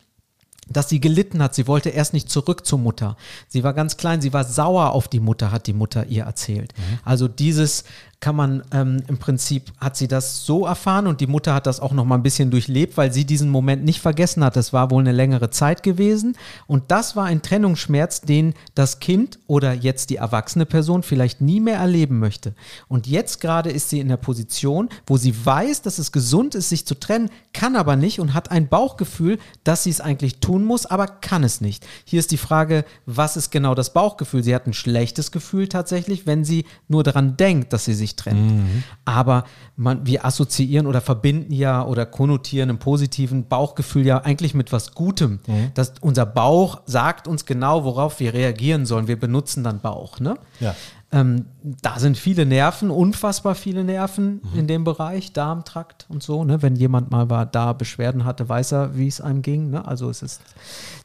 dass 0.67 0.89
sie 0.89 0.99
gelitten 0.99 1.41
hat. 1.41 1.55
Sie 1.55 1.67
wollte 1.67 1.89
erst 1.89 2.13
nicht 2.13 2.29
zurück 2.29 2.65
zur 2.65 2.79
Mutter. 2.79 3.17
Sie 3.47 3.63
war 3.63 3.73
ganz 3.73 3.97
klein, 3.97 4.21
sie 4.21 4.33
war 4.33 4.43
sauer 4.43 4.91
auf 4.91 5.07
die 5.07 5.19
Mutter, 5.19 5.51
hat 5.51 5.67
die 5.67 5.73
Mutter 5.73 6.07
ihr 6.07 6.23
erzählt. 6.23 6.73
Also 7.03 7.27
dieses 7.27 7.83
kann 8.25 8.35
man 8.35 8.63
ähm, 8.71 9.03
im 9.07 9.17
Prinzip, 9.17 9.71
hat 9.79 9.95
sie 9.97 10.07
das 10.07 10.45
so 10.45 10.65
erfahren 10.65 11.05
und 11.05 11.21
die 11.21 11.27
Mutter 11.27 11.53
hat 11.53 11.67
das 11.67 11.79
auch 11.79 11.91
noch 11.91 12.05
mal 12.05 12.15
ein 12.15 12.23
bisschen 12.23 12.49
durchlebt, 12.49 12.97
weil 12.97 13.13
sie 13.13 13.23
diesen 13.25 13.49
Moment 13.49 13.83
nicht 13.83 14.01
vergessen 14.01 14.43
hat. 14.43 14.55
Das 14.55 14.73
war 14.73 14.89
wohl 14.89 15.01
eine 15.01 15.11
längere 15.11 15.51
Zeit 15.51 15.83
gewesen 15.83 16.35
und 16.65 16.85
das 16.89 17.15
war 17.15 17.25
ein 17.25 17.43
Trennungsschmerz, 17.43 18.21
den 18.21 18.53
das 18.73 18.99
Kind 18.99 19.37
oder 19.47 19.73
jetzt 19.73 20.09
die 20.09 20.15
erwachsene 20.15 20.65
Person 20.65 21.03
vielleicht 21.03 21.41
nie 21.41 21.59
mehr 21.59 21.77
erleben 21.77 22.17
möchte. 22.17 22.55
Und 22.87 23.05
jetzt 23.05 23.41
gerade 23.41 23.69
ist 23.69 23.89
sie 23.89 23.99
in 23.99 24.07
der 24.07 24.17
Position, 24.17 24.89
wo 25.05 25.17
sie 25.17 25.45
weiß, 25.45 25.83
dass 25.83 25.99
es 25.99 26.11
gesund 26.11 26.55
ist, 26.55 26.69
sich 26.69 26.87
zu 26.87 26.95
trennen, 26.95 27.29
kann 27.53 27.75
aber 27.75 27.95
nicht 27.95 28.19
und 28.19 28.33
hat 28.33 28.49
ein 28.49 28.69
Bauchgefühl, 28.69 29.37
dass 29.63 29.83
sie 29.83 29.91
es 29.91 30.01
eigentlich 30.01 30.39
tun 30.39 30.54
muss, 30.63 30.85
aber 30.85 31.07
kann 31.07 31.43
es 31.43 31.61
nicht. 31.61 31.85
Hier 32.05 32.19
ist 32.19 32.31
die 32.31 32.37
Frage, 32.37 32.85
was 33.05 33.35
ist 33.37 33.51
genau 33.51 33.75
das 33.75 33.93
Bauchgefühl? 33.93 34.43
Sie 34.43 34.55
hat 34.55 34.67
ein 34.67 34.73
schlechtes 34.73 35.31
Gefühl 35.31 35.67
tatsächlich, 35.67 36.25
wenn 36.25 36.45
sie 36.45 36.65
nur 36.87 37.03
daran 37.03 37.37
denkt, 37.37 37.73
dass 37.73 37.85
sie 37.85 37.93
sich 37.93 38.15
trennt. 38.15 38.63
Aber 39.05 39.45
man, 39.75 40.05
wir 40.05 40.25
assoziieren 40.25 40.87
oder 40.87 41.01
verbinden 41.01 41.53
ja 41.53 41.83
oder 41.85 42.05
konnotieren 42.05 42.69
im 42.69 42.77
positiven 42.79 43.47
Bauchgefühl 43.47 44.05
ja 44.05 44.19
eigentlich 44.19 44.53
mit 44.53 44.71
was 44.71 44.93
Gutem. 44.93 45.39
Dass 45.73 45.93
unser 46.01 46.25
Bauch 46.25 46.81
sagt 46.85 47.27
uns 47.27 47.45
genau, 47.45 47.83
worauf 47.83 48.19
wir 48.19 48.33
reagieren 48.33 48.85
sollen. 48.85 49.07
Wir 49.07 49.19
benutzen 49.19 49.63
dann 49.63 49.79
Bauch. 49.79 50.19
Ne? 50.19 50.35
Ja. 50.59 50.75
Ähm, 51.11 51.45
da 51.61 51.99
sind 51.99 52.17
viele 52.17 52.45
Nerven, 52.45 52.89
unfassbar 52.89 53.55
viele 53.55 53.83
Nerven 53.83 54.41
in 54.55 54.67
dem 54.67 54.83
Bereich, 54.83 55.33
Darmtrakt 55.33 56.07
und 56.09 56.23
so. 56.23 56.43
Ne? 56.43 56.61
Wenn 56.61 56.75
jemand 56.75 57.11
mal 57.11 57.29
war, 57.29 57.45
da 57.45 57.73
Beschwerden 57.73 58.25
hatte, 58.25 58.49
weiß 58.49 58.71
er, 58.73 58.97
wie 58.97 59.07
es 59.07 59.21
einem 59.21 59.41
ging. 59.43 59.69
Ne? 59.69 59.87
Also 59.87 60.09
es 60.09 60.23
ist 60.23 60.41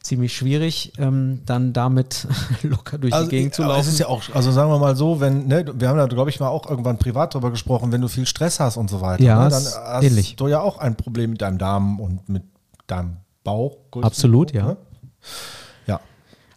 ziemlich 0.02 0.35
schwierig, 0.35 0.95
ähm, 0.99 1.42
dann 1.45 1.73
damit 1.75 2.26
locker 2.62 2.99
durch 2.99 3.14
die 3.14 3.28
Gegend 3.28 3.54
zu 3.54 3.62
laufen. 3.62 3.80
Es 3.80 3.88
ist 3.88 3.99
ja 4.00 4.09
auch, 4.09 4.23
also 4.35 4.50
sagen 4.50 4.71
wir 4.71 4.78
mal 4.78 4.97
so, 4.97 5.21
wenn, 5.21 5.47
ne, 5.47 5.64
wir 5.75 5.88
haben 5.88 5.99
da, 5.99 6.07
glaube 6.07 6.30
ich, 6.30 6.40
mal 6.40 6.49
auch 6.49 6.69
irgendwann 6.69 6.99
privat 6.99 7.35
drüber 7.35 7.50
gesprochen, 7.50 7.92
wenn 7.92 8.00
du 8.00 8.09
viel 8.09 8.26
Stress 8.26 8.59
hast 8.59 8.78
und 8.78 8.88
so 8.88 9.00
weiter, 9.02 9.23
Ja, 9.23 9.45
ne, 9.45 9.50
dann 9.50 9.62
hast 9.62 10.02
ähnlich. 10.02 10.35
du 10.37 10.49
ja 10.49 10.61
auch 10.61 10.78
ein 10.78 10.97
Problem 10.97 11.30
mit 11.30 11.42
deinem 11.42 11.59
Darm 11.59 12.00
und 12.00 12.28
mit 12.28 12.42
deinem 12.87 13.19
Bauch. 13.45 13.76
Absolut, 14.00 14.52
ja. 14.52 14.76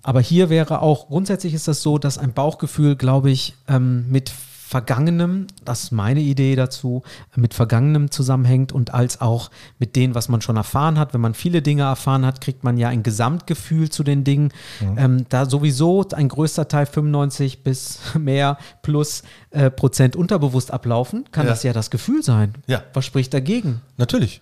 Aber 0.03 0.19
hier 0.19 0.49
wäre 0.49 0.81
auch, 0.81 1.07
grundsätzlich 1.07 1.53
ist 1.53 1.67
das 1.67 1.81
so, 1.81 1.97
dass 1.97 2.17
ein 2.17 2.33
Bauchgefühl, 2.33 2.95
glaube 2.95 3.31
ich, 3.31 3.55
ähm, 3.67 4.05
mit 4.09 4.31
Vergangenem, 4.73 5.45
das 5.63 5.83
ist 5.83 5.91
meine 5.91 6.19
Idee 6.19 6.55
dazu, 6.55 7.03
mit 7.35 7.53
Vergangenem 7.53 8.09
zusammenhängt 8.09 8.71
und 8.71 8.91
als 8.91 9.21
auch 9.21 9.51
mit 9.77 9.95
dem, 9.95 10.15
was 10.15 10.29
man 10.29 10.41
schon 10.41 10.57
erfahren 10.57 10.97
hat. 10.97 11.13
Wenn 11.13 11.21
man 11.21 11.35
viele 11.35 11.61
Dinge 11.61 11.83
erfahren 11.83 12.25
hat, 12.25 12.41
kriegt 12.41 12.63
man 12.63 12.79
ja 12.79 12.89
ein 12.89 13.03
Gesamtgefühl 13.03 13.91
zu 13.91 14.03
den 14.03 14.23
Dingen. 14.23 14.51
Mhm. 14.81 14.97
Ähm, 14.97 15.25
da 15.29 15.45
sowieso 15.45 16.03
ein 16.13 16.27
größter 16.27 16.67
Teil 16.67 16.87
95 16.87 17.61
bis 17.61 17.99
mehr 18.19 18.57
plus 18.81 19.21
äh, 19.51 19.69
Prozent 19.69 20.15
unterbewusst 20.15 20.71
ablaufen, 20.71 21.25
kann 21.31 21.45
ja. 21.45 21.51
das 21.51 21.61
ja 21.61 21.71
das 21.71 21.91
Gefühl 21.91 22.23
sein. 22.23 22.55
Ja. 22.65 22.81
Was 22.93 23.05
spricht 23.05 23.31
dagegen? 23.33 23.81
Natürlich. 23.97 24.41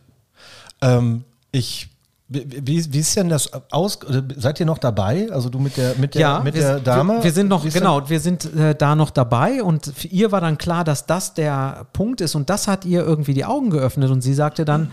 Ähm, 0.81 1.25
ich 1.51 1.89
wie, 2.33 2.93
wie 2.93 2.99
ist 2.99 3.15
denn 3.17 3.27
das 3.27 3.51
aus? 3.71 3.99
Seid 4.37 4.59
ihr 4.61 4.65
noch 4.65 4.77
dabei? 4.77 5.29
Also 5.31 5.49
du 5.49 5.59
mit 5.59 5.75
der 5.75 5.95
mit 5.97 6.15
der, 6.15 6.21
ja, 6.21 6.39
mit 6.39 6.53
wir, 6.53 6.61
der 6.61 6.79
Dame? 6.79 7.15
Wir, 7.15 7.23
wir 7.25 7.31
sind 7.31 7.49
noch 7.49 7.67
genau, 7.67 8.09
wir 8.09 8.19
sind 8.21 8.45
äh, 8.55 8.73
da 8.73 8.95
noch 8.95 9.09
dabei 9.09 9.61
und 9.61 9.91
für 9.93 10.07
ihr 10.07 10.31
war 10.31 10.39
dann 10.39 10.57
klar, 10.57 10.85
dass 10.85 11.05
das 11.05 11.33
der 11.33 11.85
Punkt 11.91 12.21
ist 12.21 12.35
und 12.35 12.49
das 12.49 12.69
hat 12.69 12.85
ihr 12.85 13.03
irgendwie 13.03 13.33
die 13.33 13.43
Augen 13.43 13.69
geöffnet 13.69 14.09
und 14.11 14.21
sie 14.21 14.33
sagte 14.33 14.63
dann, 14.63 14.91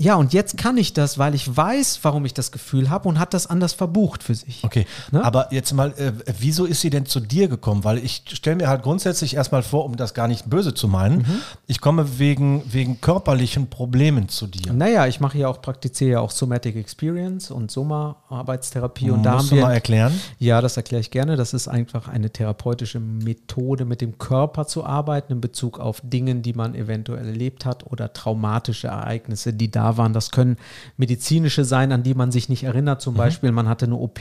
ja, 0.00 0.14
und 0.14 0.32
jetzt 0.32 0.56
kann 0.56 0.78
ich 0.78 0.94
das, 0.94 1.18
weil 1.18 1.34
ich 1.34 1.54
weiß, 1.54 2.00
warum 2.04 2.24
ich 2.24 2.32
das 2.32 2.52
Gefühl 2.52 2.88
habe 2.88 3.06
und 3.06 3.18
hat 3.18 3.34
das 3.34 3.46
anders 3.46 3.74
verbucht 3.74 4.22
für 4.22 4.34
sich. 4.34 4.64
Okay, 4.64 4.86
ne? 5.12 5.22
aber 5.22 5.52
jetzt 5.52 5.74
mal, 5.74 5.90
äh, 5.98 6.12
wieso 6.38 6.64
ist 6.64 6.80
sie 6.80 6.88
denn 6.88 7.04
zu 7.04 7.20
dir 7.20 7.48
gekommen? 7.48 7.84
Weil 7.84 7.98
ich 7.98 8.22
stelle 8.32 8.56
mir 8.56 8.68
halt 8.68 8.82
grundsätzlich 8.82 9.36
erstmal 9.36 9.62
vor, 9.62 9.84
um 9.84 9.96
das 9.96 10.14
gar 10.14 10.26
nicht 10.26 10.48
böse 10.48 10.72
zu 10.72 10.88
meinen, 10.88 11.18
mhm. 11.18 11.42
ich 11.66 11.82
komme 11.82 12.18
wegen, 12.18 12.62
wegen 12.72 13.02
körperlichen 13.02 13.68
Problemen 13.68 14.30
zu 14.30 14.46
dir. 14.46 14.72
Naja, 14.72 15.06
ich 15.06 15.20
mache 15.20 15.36
ja 15.36 15.48
auch, 15.48 15.60
praktiziere 15.60 16.12
ja 16.12 16.20
auch 16.20 16.30
Somatic 16.30 16.76
Experience 16.76 17.50
und 17.50 17.70
Soma-Arbeitstherapie. 17.70 19.10
Und 19.10 19.22
da 19.22 19.34
Musst 19.34 19.50
haben 19.50 19.56
wir, 19.58 19.60
du 19.60 19.66
mal 19.66 19.74
erklären? 19.74 20.18
Ja, 20.38 20.62
das 20.62 20.78
erkläre 20.78 21.02
ich 21.02 21.10
gerne. 21.10 21.36
Das 21.36 21.52
ist 21.52 21.68
einfach 21.68 22.08
eine 22.08 22.30
therapeutische 22.30 23.00
Methode, 23.00 23.84
mit 23.84 24.00
dem 24.00 24.16
Körper 24.16 24.66
zu 24.66 24.82
arbeiten 24.82 25.34
in 25.34 25.40
Bezug 25.42 25.78
auf 25.78 26.00
Dinge, 26.02 26.36
die 26.36 26.54
man 26.54 26.74
eventuell 26.74 27.26
erlebt 27.26 27.66
hat 27.66 27.84
oder 27.84 28.14
traumatische 28.14 28.86
Ereignisse, 28.86 29.52
die 29.52 29.70
da 29.90 29.96
waren. 29.96 30.12
Das 30.12 30.30
können 30.30 30.56
medizinische 30.96 31.64
sein, 31.64 31.92
an 31.92 32.02
die 32.02 32.14
man 32.14 32.32
sich 32.32 32.48
nicht 32.48 32.64
erinnert. 32.64 33.00
Zum 33.00 33.14
mhm. 33.14 33.18
Beispiel, 33.18 33.52
man 33.52 33.68
hatte 33.68 33.86
eine 33.86 33.96
OP, 33.96 34.20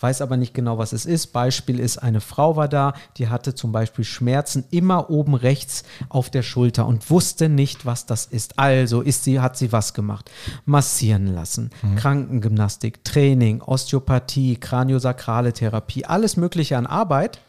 weiß 0.00 0.20
aber 0.22 0.36
nicht 0.36 0.54
genau, 0.54 0.78
was 0.78 0.92
es 0.92 1.06
ist. 1.06 1.28
Beispiel 1.28 1.80
ist, 1.80 1.98
eine 1.98 2.20
Frau 2.20 2.56
war 2.56 2.68
da, 2.68 2.94
die 3.16 3.28
hatte 3.28 3.54
zum 3.54 3.72
Beispiel 3.72 4.04
Schmerzen 4.04 4.64
immer 4.70 5.10
oben 5.10 5.34
rechts 5.34 5.84
auf 6.08 6.30
der 6.30 6.42
Schulter 6.42 6.86
und 6.86 7.08
wusste 7.10 7.48
nicht, 7.48 7.86
was 7.86 8.06
das 8.06 8.26
ist. 8.26 8.58
Also 8.58 9.00
ist 9.00 9.24
sie, 9.24 9.40
hat 9.40 9.56
sie 9.56 9.72
was 9.72 9.94
gemacht? 9.94 10.30
Massieren 10.64 11.26
lassen, 11.26 11.70
mhm. 11.82 11.96
Krankengymnastik, 11.96 13.04
Training, 13.04 13.62
Osteopathie, 13.62 14.56
Kraniosakrale 14.56 15.52
Therapie, 15.52 16.04
alles 16.04 16.36
Mögliche 16.36 16.76
an 16.76 16.86
Arbeit. 16.86 17.40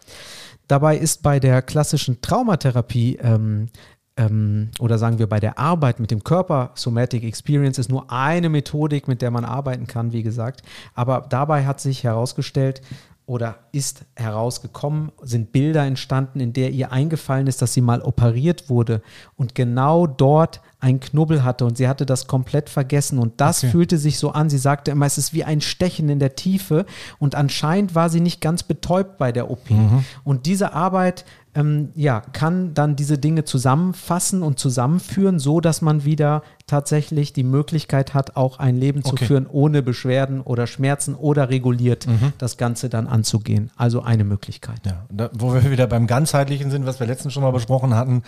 Dabei 0.67 0.97
ist 0.97 1.23
bei 1.23 1.39
der 1.39 1.61
klassischen 1.61 2.19
Traumatherapie 2.19 3.17
ähm, 3.21 3.69
ähm, 4.17 4.69
oder 4.79 4.97
sagen 4.97 5.19
wir 5.19 5.27
bei 5.27 5.39
der 5.39 5.57
Arbeit 5.57 6.00
mit 6.00 6.12
dem 6.12 6.24
Körper, 6.24 6.71
Somatic 6.75 7.24
Experience 7.24 7.77
ist 7.77 7.89
nur 7.89 8.12
eine 8.12 8.50
Methodik, 8.50 9.07
mit 9.07 9.21
der 9.21 9.31
man 9.31 9.45
arbeiten 9.45 9.88
kann, 9.88 10.12
wie 10.12 10.24
gesagt. 10.24 10.63
Aber 10.93 11.25
dabei 11.29 11.65
hat 11.65 11.79
sich 11.79 12.03
herausgestellt, 12.03 12.81
oder 13.27 13.57
ist 13.74 14.05
herausgekommen, 14.15 15.12
sind 15.21 15.51
Bilder 15.51 15.83
entstanden, 15.83 16.39
in 16.39 16.53
der 16.53 16.71
ihr 16.71 16.93
eingefallen 16.93 17.47
ist, 17.47 17.62
dass 17.62 17.74
sie 17.74 17.81
mal 17.81 18.01
operiert 18.01 18.69
wurde 18.69 19.01
und 19.36 19.53
genau 19.53 20.07
dort 20.07 20.62
ein 20.79 21.01
Knubbel 21.01 21.43
hatte 21.43 21.65
und 21.65 21.75
sie 21.75 21.89
hatte 21.89 22.05
das 22.05 22.27
komplett 22.27 22.69
vergessen 22.69 23.19
und 23.19 23.41
das 23.41 23.65
okay. 23.65 23.71
fühlte 23.71 23.97
sich 23.97 24.17
so 24.17 24.31
an. 24.31 24.50
Sie 24.50 24.57
sagte 24.57 24.91
immer, 24.91 25.05
es 25.05 25.17
ist 25.17 25.33
wie 25.33 25.43
ein 25.43 25.59
Stechen 25.59 26.07
in 26.07 26.19
der 26.19 26.36
Tiefe 26.36 26.86
und 27.19 27.36
anscheinend 27.36 27.95
war 27.95 28.09
sie 28.09 28.21
nicht 28.21 28.39
ganz 28.39 28.63
betäubt 28.63 29.17
bei 29.17 29.33
der 29.33 29.51
OP. 29.51 29.69
Mhm. 29.71 30.05
Und 30.24 30.45
diese 30.45 30.71
Arbeit 30.71 31.25
ähm, 31.57 31.89
ja, 31.95 32.21
kann 32.33 32.75
dann 32.75 32.95
diese 32.95 33.17
Dinge 33.17 33.43
zusammenfassen 33.43 34.43
und 34.43 34.59
zusammenführen, 34.59 35.39
so 35.39 35.59
dass 35.59 35.81
man 35.81 36.05
wieder 36.05 36.43
tatsächlich 36.67 37.33
die 37.33 37.43
Möglichkeit 37.43 38.13
hat, 38.13 38.35
auch 38.35 38.59
ein 38.59 38.75
Leben 38.75 39.03
zu 39.03 39.15
führen 39.15 39.47
ohne 39.49 39.81
Beschwerden 39.81 40.41
oder 40.41 40.67
Schmerzen 40.67 41.15
oder 41.15 41.49
reguliert 41.49 42.05
mhm. 42.05 42.33
das 42.37 42.57
Ganze 42.57 42.89
dann 42.89 43.07
anzugehen. 43.07 43.71
Also 43.77 44.01
eine 44.01 44.25
Möglichkeit. 44.25 44.79
Ja, 44.85 45.05
da, 45.09 45.29
wo 45.33 45.53
wir 45.53 45.71
wieder 45.71 45.87
beim 45.87 46.05
ganzheitlichen 46.07 46.69
sind, 46.69 46.85
was 46.85 46.99
wir 46.99 47.07
letztens 47.07 47.33
schon 47.33 47.43
mal 47.43 47.51
besprochen 47.51 47.95
hatten, 47.95 48.23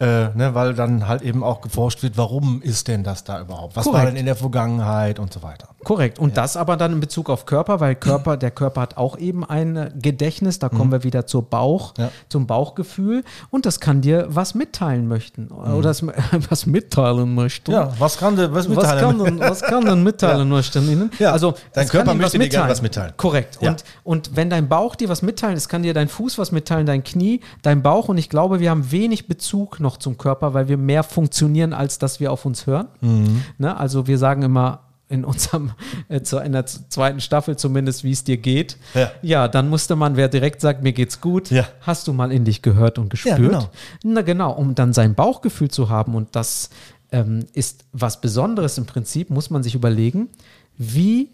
äh, 0.00 0.06
ne, 0.34 0.54
weil 0.54 0.74
dann 0.74 1.06
halt 1.06 1.22
eben 1.22 1.44
auch 1.44 1.60
geforscht 1.60 2.02
wird, 2.02 2.16
warum 2.16 2.62
ist 2.62 2.88
denn 2.88 3.04
das 3.04 3.24
da 3.24 3.40
überhaupt? 3.40 3.76
Was 3.76 3.84
Korrekt. 3.84 3.98
war 3.98 4.06
denn 4.06 4.16
in 4.16 4.26
der 4.26 4.36
Vergangenheit 4.36 5.18
und 5.18 5.32
so 5.32 5.42
weiter. 5.42 5.68
Korrekt. 5.84 6.18
Und 6.18 6.30
ja. 6.30 6.42
das 6.42 6.56
aber 6.56 6.76
dann 6.76 6.94
in 6.94 7.00
Bezug 7.00 7.28
auf 7.28 7.44
Körper, 7.44 7.80
weil 7.80 7.94
Körper, 7.94 8.36
der 8.38 8.50
Körper 8.50 8.80
hat 8.80 8.96
auch 8.96 9.18
eben 9.18 9.44
ein 9.44 9.92
Gedächtnis. 10.00 10.58
Da 10.58 10.68
kommen 10.68 10.86
mhm. 10.86 10.92
wir 10.92 11.04
wieder 11.04 11.26
zur 11.26 11.42
Bauch, 11.42 11.94
ja. 11.98 12.10
zum 12.28 12.46
Bauchgefühl. 12.72 13.24
Und 13.50 13.66
das 13.66 13.80
kann 13.80 14.00
dir 14.00 14.26
was 14.28 14.54
mitteilen 14.54 15.06
möchten 15.08 15.44
mhm. 15.44 15.74
oder 15.74 15.88
das, 15.88 16.02
was 16.50 16.66
mitteilen 16.66 17.34
möchten. 17.34 17.72
Ja, 17.72 17.92
was 17.98 18.18
kann 18.18 18.36
dir 18.36 18.52
was 18.52 18.68
mitteilen? 18.68 18.88
Was 18.88 19.00
kann 19.00 19.24
denn, 19.24 19.40
was 19.40 19.62
kann 19.62 19.84
denn 19.84 20.02
mitteilen 20.02 20.38
ja. 20.50 20.56
möchten 20.56 20.90
Ihnen? 20.90 21.10
Ja. 21.18 21.32
Also 21.32 21.54
dein 21.72 21.88
Körper 21.88 22.14
möchte 22.14 22.38
dir 22.38 22.48
gerne 22.48 22.70
was 22.70 22.82
mitteilen. 22.82 23.12
Korrekt. 23.16 23.58
Ja. 23.60 23.70
Und, 23.70 23.84
und 24.04 24.36
wenn 24.36 24.50
dein 24.50 24.68
Bauch 24.68 24.96
dir 24.96 25.08
was 25.08 25.22
mitteilen, 25.22 25.56
es 25.56 25.68
kann 25.68 25.82
dir 25.82 25.94
dein 25.94 26.08
Fuß 26.08 26.38
was 26.38 26.52
mitteilen, 26.52 26.86
dein 26.86 27.04
Knie, 27.04 27.40
dein 27.62 27.82
Bauch. 27.82 28.08
Und 28.08 28.18
ich 28.18 28.28
glaube, 28.28 28.60
wir 28.60 28.70
haben 28.70 28.90
wenig 28.90 29.28
Bezug 29.28 29.80
noch 29.80 29.96
zum 29.96 30.18
Körper, 30.18 30.54
weil 30.54 30.68
wir 30.68 30.76
mehr 30.76 31.02
funktionieren, 31.02 31.72
als 31.72 31.98
dass 31.98 32.20
wir 32.20 32.32
auf 32.32 32.44
uns 32.44 32.66
hören. 32.66 32.88
Mhm. 33.00 33.42
Ne? 33.58 33.76
Also 33.76 34.06
wir 34.06 34.18
sagen 34.18 34.42
immer, 34.42 34.80
in 35.12 35.24
unserem, 35.24 35.72
äh, 36.08 36.20
in 36.44 36.52
der 36.52 36.66
zweiten 36.66 37.20
Staffel 37.20 37.56
zumindest, 37.56 38.02
wie 38.02 38.12
es 38.12 38.24
dir 38.24 38.38
geht. 38.38 38.76
Ja. 38.94 39.10
ja, 39.22 39.48
dann 39.48 39.68
musste 39.68 39.94
man, 39.94 40.16
wer 40.16 40.28
direkt 40.28 40.60
sagt, 40.60 40.82
mir 40.82 40.92
geht's 40.92 41.20
gut, 41.20 41.50
ja. 41.50 41.68
hast 41.82 42.08
du 42.08 42.12
mal 42.12 42.32
in 42.32 42.44
dich 42.44 42.62
gehört 42.62 42.98
und 42.98 43.10
gespürt. 43.10 43.38
Ja, 43.38 43.46
genau. 43.48 43.70
Na 44.02 44.22
genau, 44.22 44.52
um 44.52 44.74
dann 44.74 44.92
sein 44.92 45.14
Bauchgefühl 45.14 45.70
zu 45.70 45.88
haben 45.88 46.14
und 46.14 46.34
das 46.34 46.70
ähm, 47.12 47.46
ist 47.52 47.84
was 47.92 48.20
Besonderes 48.20 48.78
im 48.78 48.86
Prinzip, 48.86 49.30
muss 49.30 49.50
man 49.50 49.62
sich 49.62 49.74
überlegen, 49.74 50.30
wie, 50.78 51.30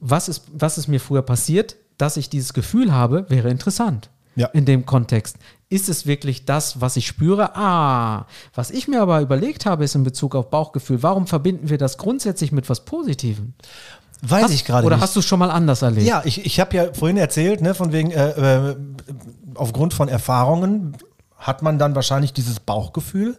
was 0.00 0.28
ist, 0.28 0.44
was 0.52 0.76
ist 0.76 0.88
mir 0.88 1.00
früher 1.00 1.22
passiert, 1.22 1.76
dass 1.96 2.16
ich 2.16 2.28
dieses 2.28 2.52
Gefühl 2.52 2.92
habe, 2.92 3.26
wäre 3.28 3.50
interessant. 3.50 4.10
Ja. 4.36 4.46
In 4.48 4.64
dem 4.64 4.86
Kontext. 4.86 5.36
Ist 5.72 5.88
es 5.88 6.04
wirklich 6.04 6.44
das, 6.44 6.80
was 6.80 6.96
ich 6.96 7.06
spüre? 7.06 7.54
Ah, 7.54 8.26
was 8.54 8.72
ich 8.72 8.88
mir 8.88 9.00
aber 9.00 9.20
überlegt 9.20 9.66
habe, 9.66 9.84
ist 9.84 9.94
in 9.94 10.02
Bezug 10.02 10.34
auf 10.34 10.50
Bauchgefühl, 10.50 11.04
warum 11.04 11.28
verbinden 11.28 11.70
wir 11.70 11.78
das 11.78 11.96
grundsätzlich 11.96 12.50
mit 12.50 12.68
was 12.68 12.84
Positivem? 12.84 13.54
Weiß 14.20 14.44
hast, 14.44 14.50
ich 14.50 14.64
gerade 14.64 14.84
Oder 14.84 15.00
hast 15.00 15.14
du 15.14 15.20
es 15.20 15.26
schon 15.26 15.38
mal 15.38 15.50
anders 15.50 15.82
erlebt? 15.82 16.08
Ja, 16.08 16.22
ich, 16.24 16.44
ich 16.44 16.58
habe 16.58 16.76
ja 16.76 16.92
vorhin 16.92 17.16
erzählt, 17.16 17.62
ne, 17.62 17.74
von 17.74 17.92
wegen, 17.92 18.10
äh, 18.10 18.70
äh, 18.70 18.76
aufgrund 19.54 19.94
von 19.94 20.08
Erfahrungen 20.08 20.96
hat 21.38 21.62
man 21.62 21.78
dann 21.78 21.94
wahrscheinlich 21.94 22.32
dieses 22.32 22.58
Bauchgefühl. 22.58 23.38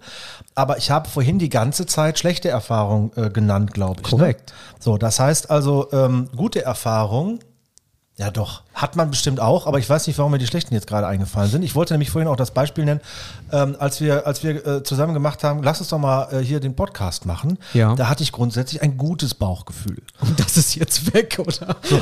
Aber 0.56 0.78
ich 0.78 0.90
habe 0.90 1.10
vorhin 1.10 1.38
die 1.38 1.50
ganze 1.50 1.86
Zeit 1.86 2.18
schlechte 2.18 2.48
Erfahrungen 2.48 3.12
äh, 3.16 3.30
genannt, 3.30 3.74
glaube 3.74 4.02
ich. 4.04 4.12
Ne? 4.12 4.18
Korrekt. 4.18 4.50
Ne? 4.50 4.78
So, 4.80 4.98
das 4.98 5.20
heißt 5.20 5.52
also, 5.52 5.92
ähm, 5.92 6.30
gute 6.36 6.64
Erfahrungen 6.64 7.40
ja, 8.22 8.30
doch. 8.30 8.62
Hat 8.76 8.96
man 8.96 9.10
bestimmt 9.10 9.40
auch, 9.40 9.66
aber 9.66 9.80
ich 9.80 9.90
weiß 9.90 10.06
nicht, 10.06 10.20
warum 10.20 10.32
mir 10.32 10.38
die 10.38 10.46
schlechten 10.46 10.76
jetzt 10.76 10.86
gerade 10.86 11.08
eingefallen 11.08 11.50
sind. 11.50 11.64
Ich 11.64 11.74
wollte 11.74 11.96
nämlich 11.96 12.12
vorhin 12.12 12.28
auch 12.28 12.36
das 12.36 12.52
Beispiel 12.52 12.86
nennen, 12.86 13.02
ähm, 13.52 13.76
als 13.80 14.00
wir, 14.00 14.28
als 14.28 14.44
wir 14.44 14.64
äh, 14.64 14.84
zusammen 14.84 15.16
gemacht 15.16 15.44
haben, 15.44 15.64
lass 15.64 15.80
uns 15.80 15.90
doch 15.90 15.98
mal 15.98 16.32
äh, 16.32 16.38
hier 16.38 16.60
den 16.60 16.76
Podcast 16.76 17.26
machen. 17.26 17.58
Ja. 17.74 17.96
Da 17.96 18.10
hatte 18.10 18.22
ich 18.22 18.32
grundsätzlich 18.32 18.84
ein 18.84 18.96
gutes 18.96 19.34
Bauchgefühl. 19.34 20.04
Und 20.20 20.40
das 20.40 20.56
ist 20.56 20.76
jetzt 20.76 21.16
weg, 21.16 21.40
oder? 21.40 21.76
So, 21.82 22.00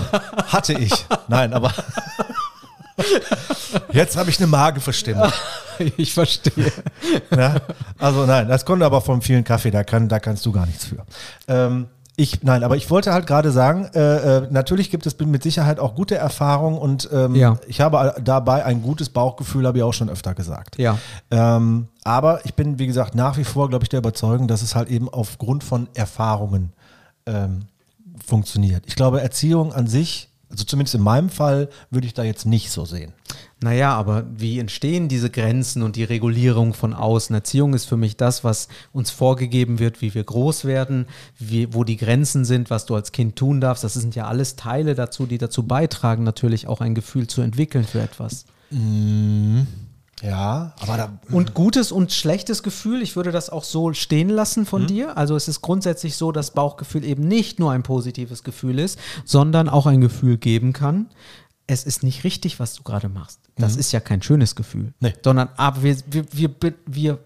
hatte 0.47 0.73
ich. 0.73 0.91
Nein, 1.29 1.53
aber 1.53 1.73
jetzt 3.93 4.17
habe 4.17 4.29
ich 4.29 4.39
eine 4.39 4.47
Magenverstimmung. 4.47 5.31
Ich 5.95 6.13
verstehe. 6.13 6.73
Ja, 7.33 7.55
also 7.97 8.25
nein, 8.25 8.49
das 8.49 8.65
kommt 8.65 8.83
aber 8.83 8.99
vom 8.99 9.21
vielen 9.21 9.45
Kaffee, 9.45 9.71
da, 9.71 9.85
kann, 9.85 10.09
da 10.09 10.19
kannst 10.19 10.45
du 10.45 10.51
gar 10.51 10.65
nichts 10.65 10.83
für. 10.83 11.05
Ähm, 11.47 11.88
ich, 12.19 12.43
nein, 12.43 12.63
aber 12.63 12.75
ich 12.75 12.89
wollte 12.89 13.13
halt 13.13 13.27
gerade 13.27 13.51
sagen, 13.51 13.89
äh, 13.93 13.99
äh, 14.39 14.47
natürlich 14.51 14.91
gibt 14.91 15.05
es 15.05 15.17
mit 15.17 15.41
Sicherheit 15.41 15.79
auch 15.79 15.95
gute 15.95 16.15
Erfahrungen 16.15 16.77
und 16.77 17.09
ähm, 17.13 17.33
ja. 17.33 17.57
ich 17.65 17.79
habe 17.79 18.13
dabei 18.21 18.65
ein 18.65 18.81
gutes 18.81 19.07
Bauchgefühl, 19.07 19.65
habe 19.65 19.77
ich 19.77 19.83
auch 19.85 19.93
schon 19.93 20.09
öfter 20.09 20.33
gesagt. 20.33 20.77
Ja. 20.77 20.97
Ähm, 21.31 21.88
aber 22.03 22.45
ich 22.45 22.55
bin, 22.55 22.77
wie 22.77 22.88
gesagt, 22.88 23.15
nach 23.15 23.38
wie 23.38 23.45
vor, 23.45 23.69
glaube 23.69 23.85
ich, 23.85 23.89
der 23.89 23.99
Überzeugung, 23.99 24.49
dass 24.49 24.61
es 24.61 24.75
halt 24.75 24.89
eben 24.89 25.07
aufgrund 25.07 25.63
von 25.63 25.88
Erfahrungen 25.93 26.73
ähm, 27.25 27.61
funktioniert. 28.25 28.83
Ich 28.85 28.97
glaube, 28.97 29.21
Erziehung 29.21 29.71
an 29.71 29.88
sich 29.88 30.29
also 30.49 30.63
zumindest 30.63 30.95
in 30.95 31.01
meinem 31.01 31.29
Fall 31.29 31.69
würde 31.91 32.07
ich 32.07 32.13
da 32.13 32.23
jetzt 32.23 32.45
nicht 32.45 32.71
so 32.71 32.83
sehen. 32.85 33.13
Naja, 33.61 33.93
aber 33.93 34.25
wie 34.37 34.57
entstehen 34.57 35.09
diese 35.09 35.29
Grenzen 35.29 35.83
und 35.83 35.97
die 35.97 36.05
Regulierung 36.05 36.73
von 36.73 36.93
außen? 36.93 37.35
Erziehung 37.35 37.73
ist 37.73 37.85
für 37.85 37.97
mich 37.97 38.15
das, 38.15 38.45
was 38.45 38.69
uns 38.93 39.11
vorgegeben 39.11 39.79
wird, 39.79 40.01
wie 40.01 40.13
wir 40.13 40.23
groß 40.23 40.63
werden, 40.63 41.07
wie, 41.37 41.73
wo 41.73 41.83
die 41.83 41.97
Grenzen 41.97 42.45
sind, 42.45 42.69
was 42.69 42.85
du 42.85 42.95
als 42.95 43.11
Kind 43.11 43.35
tun 43.35 43.59
darfst. 43.59 43.83
Das 43.83 43.95
sind 43.95 44.15
ja 44.15 44.27
alles 44.27 44.55
Teile 44.55 44.95
dazu, 44.95 45.25
die 45.25 45.37
dazu 45.37 45.63
beitragen, 45.63 46.23
natürlich 46.23 46.67
auch 46.67 46.79
ein 46.79 46.95
Gefühl 46.95 47.27
zu 47.27 47.41
entwickeln 47.41 47.83
für 47.83 48.01
etwas. 48.01 48.45
Mhm. 48.71 49.67
Ja, 50.21 50.73
aber 50.79 50.97
da. 50.97 51.19
Und 51.31 51.53
gutes 51.53 51.91
und 51.91 52.11
schlechtes 52.11 52.63
Gefühl, 52.63 53.01
ich 53.01 53.15
würde 53.15 53.31
das 53.31 53.49
auch 53.49 53.63
so 53.63 53.93
stehen 53.93 54.29
lassen 54.29 54.65
von 54.65 54.83
mhm. 54.83 54.87
dir. 54.87 55.17
Also 55.17 55.35
es 55.35 55.47
ist 55.47 55.61
grundsätzlich 55.61 56.15
so, 56.15 56.31
dass 56.31 56.51
Bauchgefühl 56.51 57.03
eben 57.03 57.27
nicht 57.27 57.59
nur 57.59 57.71
ein 57.71 57.83
positives 57.83 58.43
Gefühl 58.43 58.79
ist, 58.79 58.99
sondern 59.25 59.69
auch 59.69 59.85
ein 59.85 60.01
Gefühl 60.01 60.37
geben 60.37 60.73
kann. 60.73 61.07
Es 61.69 61.83
ist 61.83 62.01
nicht 62.03 62.23
richtig, 62.23 62.59
was 62.59 62.73
du 62.73 62.83
gerade 62.83 63.09
machst. 63.09 63.39
Das 63.55 63.75
ist 63.75 63.91
ja 63.91 63.99
kein 63.99 64.21
schönes 64.21 64.55
Gefühl. 64.55 64.83
Mhm. 64.85 64.93
Nee. 65.01 65.13
Sondern 65.23 65.49
aber 65.57 65.83
wir, 65.83 65.95
wir, 66.09 66.25
wir, 66.31 66.47
be- 66.47 66.73
wir, 66.85 67.19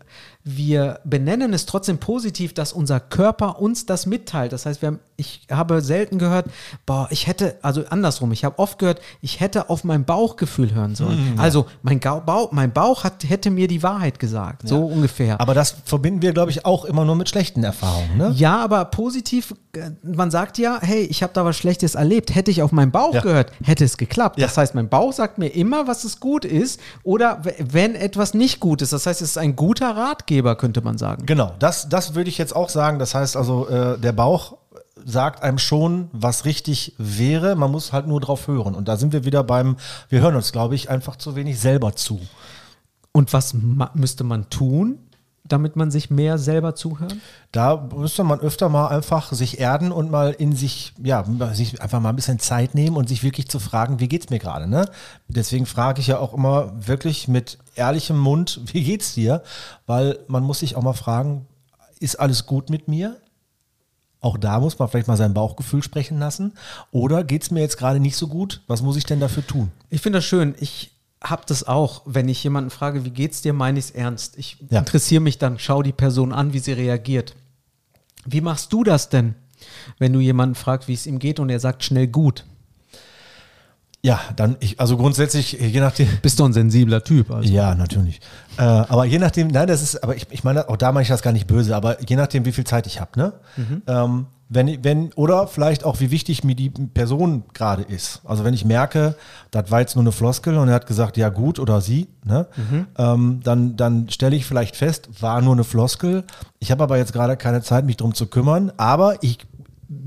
wir 0.45 1.00
benennen 1.05 1.53
es 1.53 1.65
trotzdem 1.65 2.00
positiv, 2.00 2.53
dass 2.53 2.73
unser 2.73 3.00
Körper 3.00 3.59
uns 3.62 3.85
das 3.85 4.05
mitteilt. 4.05 4.51
Das 4.51 4.65
heißt, 4.65 4.81
wir 4.81 4.88
haben, 4.88 5.00
ich 5.15 5.47
habe 5.50 5.79
selten 5.81 6.19
gehört, 6.19 6.47
boah, 6.85 7.07
ich 7.12 7.27
hätte, 7.27 7.55
also 7.62 7.83
andersrum, 7.89 8.33
ich 8.33 8.43
habe 8.43 8.59
oft 8.59 8.77
gehört, 8.77 9.00
ich 9.21 9.39
hätte 9.39 9.69
auf 9.69 9.85
mein 9.85 10.03
Bauchgefühl 10.03 10.73
hören 10.73 10.95
sollen. 10.95 11.35
Also 11.38 11.65
mein, 11.81 12.01
Bauch, 12.01 12.51
mein 12.51 12.73
Bauch 12.73 13.05
hat, 13.05 13.23
hätte 13.27 13.51
mir 13.51 13.69
die 13.69 13.83
Wahrheit 13.83 14.19
gesagt. 14.19 14.67
So 14.67 14.85
ungefähr. 14.85 15.39
Aber 15.39 15.53
das 15.53 15.75
verbinden 15.85 16.21
wir, 16.21 16.33
glaube 16.33 16.51
ich, 16.51 16.65
auch 16.65 16.83
immer 16.83 17.05
nur 17.05 17.15
mit 17.15 17.29
schlechten 17.29 17.63
Erfahrungen. 17.63 18.17
Ne? 18.17 18.33
Ja, 18.35 18.57
aber 18.57 18.83
positiv, 18.85 19.55
äh, 19.77 19.91
man 20.03 20.29
sagt 20.29 20.57
ja, 20.57 20.79
hey, 20.81 21.03
ich 21.03 21.23
habe 21.23 21.31
da 21.33 21.45
was 21.45 21.55
Schlechtes 21.55 21.95
erlebt. 21.95 22.35
Hätte 22.35 22.51
ich 22.51 22.62
auf 22.62 22.73
meinen 22.73 22.91
Bauch 22.91 23.13
Ja. 23.13 23.21
gehört, 23.21 23.53
hätte 23.63 23.85
es 23.85 23.95
geklappt. 23.97 24.38
Ja. 24.39 24.47
Das 24.47 24.57
heißt, 24.57 24.75
mein 24.75 24.89
Bauch 24.89 25.13
sagt 25.13 25.38
mir 25.38 25.47
immer, 25.47 25.88
was 25.88 26.03
es 26.03 26.19
gut 26.19 26.43
ist 26.43 26.81
oder 27.03 27.41
wenn 27.59 27.95
etwas 27.95 28.33
nicht 28.33 28.59
gut 28.59 28.81
ist. 28.81 28.91
Das 28.91 29.05
heißt, 29.05 29.21
es 29.21 29.29
ist 29.29 29.38
ein 29.38 29.55
guter 29.55 29.95
Ratgeber, 29.95 30.32
könnte 30.55 30.81
man 30.81 30.97
sagen. 30.97 31.25
Genau, 31.25 31.53
das, 31.59 31.89
das 31.89 32.15
würde 32.15 32.29
ich 32.29 32.37
jetzt 32.37 32.55
auch 32.55 32.69
sagen. 32.69 32.99
Das 32.99 33.13
heißt 33.13 33.37
also, 33.37 33.67
äh, 33.67 33.97
der 33.99 34.13
Bauch 34.13 34.57
sagt 35.05 35.43
einem 35.43 35.57
schon, 35.57 36.09
was 36.11 36.45
richtig 36.45 36.95
wäre. 36.97 37.55
Man 37.55 37.71
muss 37.71 37.93
halt 37.93 38.07
nur 38.07 38.19
drauf 38.19 38.47
hören. 38.47 38.75
Und 38.75 38.87
da 38.87 38.97
sind 38.97 39.13
wir 39.13 39.25
wieder 39.25 39.43
beim, 39.43 39.77
wir 40.09 40.21
hören 40.21 40.35
uns, 40.35 40.51
glaube 40.51 40.75
ich, 40.75 40.89
einfach 40.89 41.15
zu 41.15 41.35
wenig 41.35 41.59
selber 41.59 41.95
zu. 41.95 42.19
Und 43.11 43.33
was 43.33 43.53
müsste 43.93 44.23
man 44.23 44.49
tun, 44.49 44.99
damit 45.45 45.75
man 45.75 45.91
sich 45.91 46.09
mehr 46.09 46.38
selber 46.38 46.73
zuhört? 46.73 47.15
Da 47.51 47.89
müsste 47.95 48.23
man 48.23 48.39
öfter 48.39 48.69
mal 48.69 48.88
einfach 48.88 49.33
sich 49.33 49.59
erden 49.59 49.91
und 49.91 50.09
mal 50.09 50.31
in 50.31 50.55
sich, 50.55 50.93
ja, 51.03 51.25
sich 51.53 51.81
einfach 51.81 52.00
mal 52.00 52.09
ein 52.09 52.15
bisschen 52.15 52.39
Zeit 52.39 52.75
nehmen 52.75 52.95
und 52.95 53.09
sich 53.09 53.23
wirklich 53.23 53.50
zu 53.50 53.59
fragen, 53.59 54.00
wie 54.00 54.07
geht's 54.07 54.29
mir 54.29 54.39
gerade, 54.39 54.67
ne? 54.67 54.85
Deswegen 55.27 55.65
frage 55.65 56.00
ich 56.00 56.07
ja 56.07 56.19
auch 56.19 56.33
immer 56.33 56.71
wirklich 56.88 57.27
mit 57.27 57.57
ehrlichem 57.75 58.17
Mund, 58.17 58.62
wie 58.73 58.83
geht's 58.83 59.13
dir? 59.13 59.43
Weil 59.85 60.19
man 60.27 60.43
muss 60.43 60.59
sich 60.59 60.75
auch 60.75 60.83
mal 60.83 60.93
fragen, 60.93 61.45
ist 62.00 62.19
alles 62.19 62.45
gut 62.45 62.69
mit 62.69 62.88
mir? 62.88 63.17
Auch 64.21 64.38
da 64.38 64.62
muss 64.62 64.79
man 64.79 64.88
vielleicht 64.88 65.09
mal 65.09 65.17
sein 65.17 65.33
Bauchgefühl 65.33 65.83
sprechen 65.83 66.17
lassen. 66.17 66.53
Oder 66.91 67.25
geht's 67.25 67.51
mir 67.51 67.59
jetzt 67.59 67.77
gerade 67.77 68.00
nicht 68.00 68.15
so 68.15 68.29
gut? 68.29 68.62
Was 68.67 68.81
muss 68.81 68.95
ich 68.95 69.03
denn 69.03 69.19
dafür 69.19 69.45
tun? 69.45 69.71
Ich 69.89 70.00
finde 70.00 70.19
das 70.19 70.25
schön. 70.25 70.55
Ich 70.59 70.92
habe 71.23 71.43
das 71.47 71.65
auch, 71.67 72.01
wenn 72.05 72.27
ich 72.27 72.43
jemanden 72.43 72.69
frage, 72.69 73.05
wie 73.05 73.09
geht's 73.09 73.41
dir, 73.41 73.53
meine 73.53 73.79
ich 73.79 73.85
es 73.85 73.91
ernst. 73.91 74.37
Ich 74.37 74.57
Ja. 74.69 74.79
interessiere 74.79 75.21
mich 75.21 75.37
dann, 75.37 75.57
schau 75.57 75.81
die 75.81 75.93
Person 75.93 76.33
an, 76.33 76.53
wie 76.53 76.59
sie 76.59 76.73
reagiert. 76.73 77.35
Wie 78.25 78.41
machst 78.41 78.73
du 78.73 78.83
das 78.83 79.09
denn, 79.09 79.35
wenn 79.99 80.11
du 80.13 80.19
jemanden 80.19 80.55
fragst, 80.55 80.87
wie 80.87 80.93
es 80.93 81.07
ihm 81.07 81.19
geht 81.19 81.39
und 81.39 81.49
er 81.49 81.59
sagt 81.59 81.83
schnell 81.83 82.07
gut? 82.07 82.45
Ja, 84.05 84.19
dann, 84.36 84.57
ich, 84.60 84.81
also 84.81 84.98
grundsätzlich, 84.98 85.53
je 85.53 85.79
nachdem, 85.79 86.07
Bist 86.22 86.38
du 86.38 86.43
ein 86.43 86.51
sensibler 86.51 87.03
Typ? 87.05 87.31
Also. 87.31 87.51
Ja, 87.51 87.74
natürlich. 87.74 88.19
Äh, 88.57 88.62
aber 88.63 89.05
je 89.05 89.17
nachdem, 89.17 89.48
nein, 89.48 89.67
das 89.67 89.81
ist, 89.81 90.03
aber 90.03 90.15
ich, 90.15 90.27
ich 90.29 90.43
meine, 90.43 90.67
auch 90.67 90.75
da 90.75 90.91
meine 90.91 91.03
ich 91.03 91.07
das 91.07 91.22
gar 91.22 91.31
nicht 91.31 91.48
böse, 91.48 91.74
aber 91.74 92.01
je 92.01 92.17
nachdem, 92.17 92.43
wie 92.43 92.51
viel 92.51 92.65
Zeit 92.65 92.86
ich 92.86 93.00
habe, 93.00 93.17
ne? 93.17 93.33
Ähm, 93.88 94.25
wenn, 94.50 94.83
wenn, 94.83 95.13
oder 95.13 95.48
vielleicht 95.48 95.86
auch, 95.86 96.01
wie 96.01 96.12
wichtig 96.12 96.43
mir 96.43 96.53
die 96.53 96.69
Person 96.69 97.43
gerade 97.53 97.83
ist. 97.83 98.22
Also 98.25 98.43
wenn 98.43 98.53
ich 98.53 98.65
merke, 98.65 99.15
das 99.51 99.72
war 99.72 99.79
jetzt 99.79 99.95
nur 99.95 100.03
eine 100.03 100.12
Floskel 100.12 100.57
und 100.57 100.67
er 100.67 100.75
hat 100.75 100.86
gesagt, 100.86 101.15
ja 101.17 101.29
gut, 101.29 101.57
oder 101.57 101.79
sie, 101.79 102.10
ne? 102.25 102.48
Ähm, 102.98 103.39
dann, 103.43 103.77
dann 103.77 104.10
stelle 104.10 104.36
ich 104.36 104.45
vielleicht 104.45 104.75
fest, 104.75 105.22
war 105.22 105.41
nur 105.41 105.53
eine 105.53 105.63
Floskel. 105.63 106.25
Ich 106.60 106.72
habe 106.72 106.83
aber 106.83 106.98
jetzt 106.98 107.13
gerade 107.13 107.38
keine 107.38 107.62
Zeit, 107.62 107.86
mich 107.86 107.98
drum 107.98 108.13
zu 108.13 108.27
kümmern, 108.27 108.74
aber 108.75 109.24
ich 109.24 109.39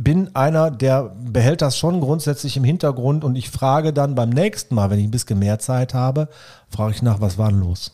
bin 0.07 0.37
einer, 0.37 0.71
der 0.71 1.17
behält 1.19 1.63
das 1.63 1.77
schon 1.77 2.01
grundsätzlich 2.01 2.57
im 2.57 2.63
Hintergrund 2.63 3.25
und 3.25 3.35
ich 3.35 3.51
frage 3.51 3.93
dann 3.93 4.15
beim 4.15 4.31
nächsten 4.31 4.77
Mal, 4.77 4.89
wenn 4.89 5.01
ich 5.01 5.05
ein 5.05 5.11
bisschen 5.11 5.41
mehr 5.41 5.59
Zeit 5.59 5.95
habe, 5.95 6.29
frage 6.71 6.93
ich 6.95 7.03
nach, 7.03 7.21
was 7.21 7.39
war 7.39 7.51
denn 7.51 7.59
los? 7.59 7.91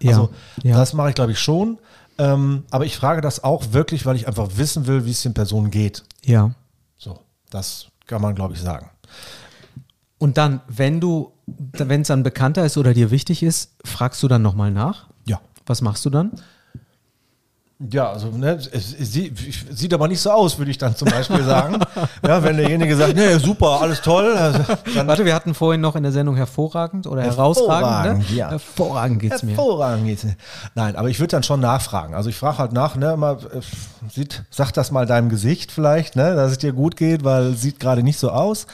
Ja, 0.00 0.10
Also 0.10 0.30
ja. 0.64 0.76
das 0.76 0.92
mache 0.92 1.10
ich, 1.10 1.14
glaube 1.14 1.30
ich, 1.30 1.38
schon. 1.38 1.78
Ähm, 2.18 2.64
aber 2.72 2.84
ich 2.84 2.96
frage 2.96 3.20
das 3.20 3.44
auch 3.44 3.66
wirklich, 3.70 4.04
weil 4.06 4.16
ich 4.16 4.26
einfach 4.26 4.56
wissen 4.56 4.88
will, 4.88 5.04
wie 5.04 5.12
es 5.12 5.22
den 5.22 5.34
Personen 5.34 5.70
geht. 5.70 6.02
ja. 6.24 6.50
So, 6.98 7.20
das 7.50 7.86
kann 8.08 8.22
man, 8.22 8.34
glaube 8.34 8.54
ich, 8.54 8.60
sagen. 8.60 8.90
Und 10.18 10.38
dann, 10.38 10.62
wenn 10.66 10.98
du, 10.98 11.30
wenn 11.46 12.00
es 12.00 12.08
dann 12.08 12.24
bekannter 12.24 12.66
ist 12.66 12.76
oder 12.76 12.92
dir 12.92 13.12
wichtig 13.12 13.44
ist, 13.44 13.70
fragst 13.84 14.20
du 14.20 14.26
dann 14.26 14.42
nochmal 14.42 14.72
nach? 14.72 15.06
Ja. 15.26 15.40
Was 15.64 15.80
machst 15.80 16.04
du 16.06 16.10
dann? 16.10 16.32
Ja, 17.78 18.10
also 18.10 18.28
ne, 18.28 18.58
es, 18.72 18.90
sieht, 18.90 19.36
sieht 19.70 19.92
aber 19.92 20.08
nicht 20.08 20.20
so 20.22 20.30
aus, 20.30 20.56
würde 20.56 20.70
ich 20.70 20.78
dann 20.78 20.96
zum 20.96 21.08
Beispiel 21.10 21.44
sagen. 21.44 21.78
ja, 22.26 22.42
wenn 22.42 22.56
derjenige 22.56 22.96
sagt, 22.96 23.14
nee, 23.14 23.36
super, 23.36 23.82
alles 23.82 24.00
toll, 24.00 24.34
also, 24.34 24.60
dann 24.94 25.06
Warte, 25.06 25.26
wir 25.26 25.34
hatten 25.34 25.52
vorhin 25.52 25.82
noch 25.82 25.94
in 25.94 26.02
der 26.02 26.10
Sendung 26.12 26.36
hervorragend 26.36 27.06
oder 27.06 27.20
herausragend. 27.22 27.86
Hervorragend, 27.86 28.30
Ne? 28.30 28.36
ja. 28.36 28.48
Hervorragend 28.48 29.20
geht's 29.20 29.42
mir. 29.42 29.50
Hervorragend 29.50 30.06
geht's 30.06 30.24
mir. 30.24 30.36
Nein, 30.74 30.96
aber 30.96 31.10
ich 31.10 31.18
würde 31.20 31.32
dann 31.32 31.42
schon 31.42 31.60
nachfragen. 31.60 32.14
Also 32.14 32.30
ich 32.30 32.36
frage 32.36 32.56
halt 32.56 32.72
nach, 32.72 32.96
ne, 32.96 33.14
mal, 33.18 33.34
äh, 33.36 33.60
sieht, 34.10 34.44
sag 34.48 34.72
das 34.72 34.90
mal 34.90 35.04
deinem 35.04 35.28
Gesicht 35.28 35.70
vielleicht, 35.70 36.16
ne, 36.16 36.34
dass 36.34 36.52
es 36.52 36.58
dir 36.58 36.72
gut 36.72 36.96
geht, 36.96 37.24
weil 37.24 37.48
es 37.52 37.60
sieht 37.60 37.78
gerade 37.78 38.02
nicht 38.02 38.18
so 38.18 38.30
aus. 38.30 38.66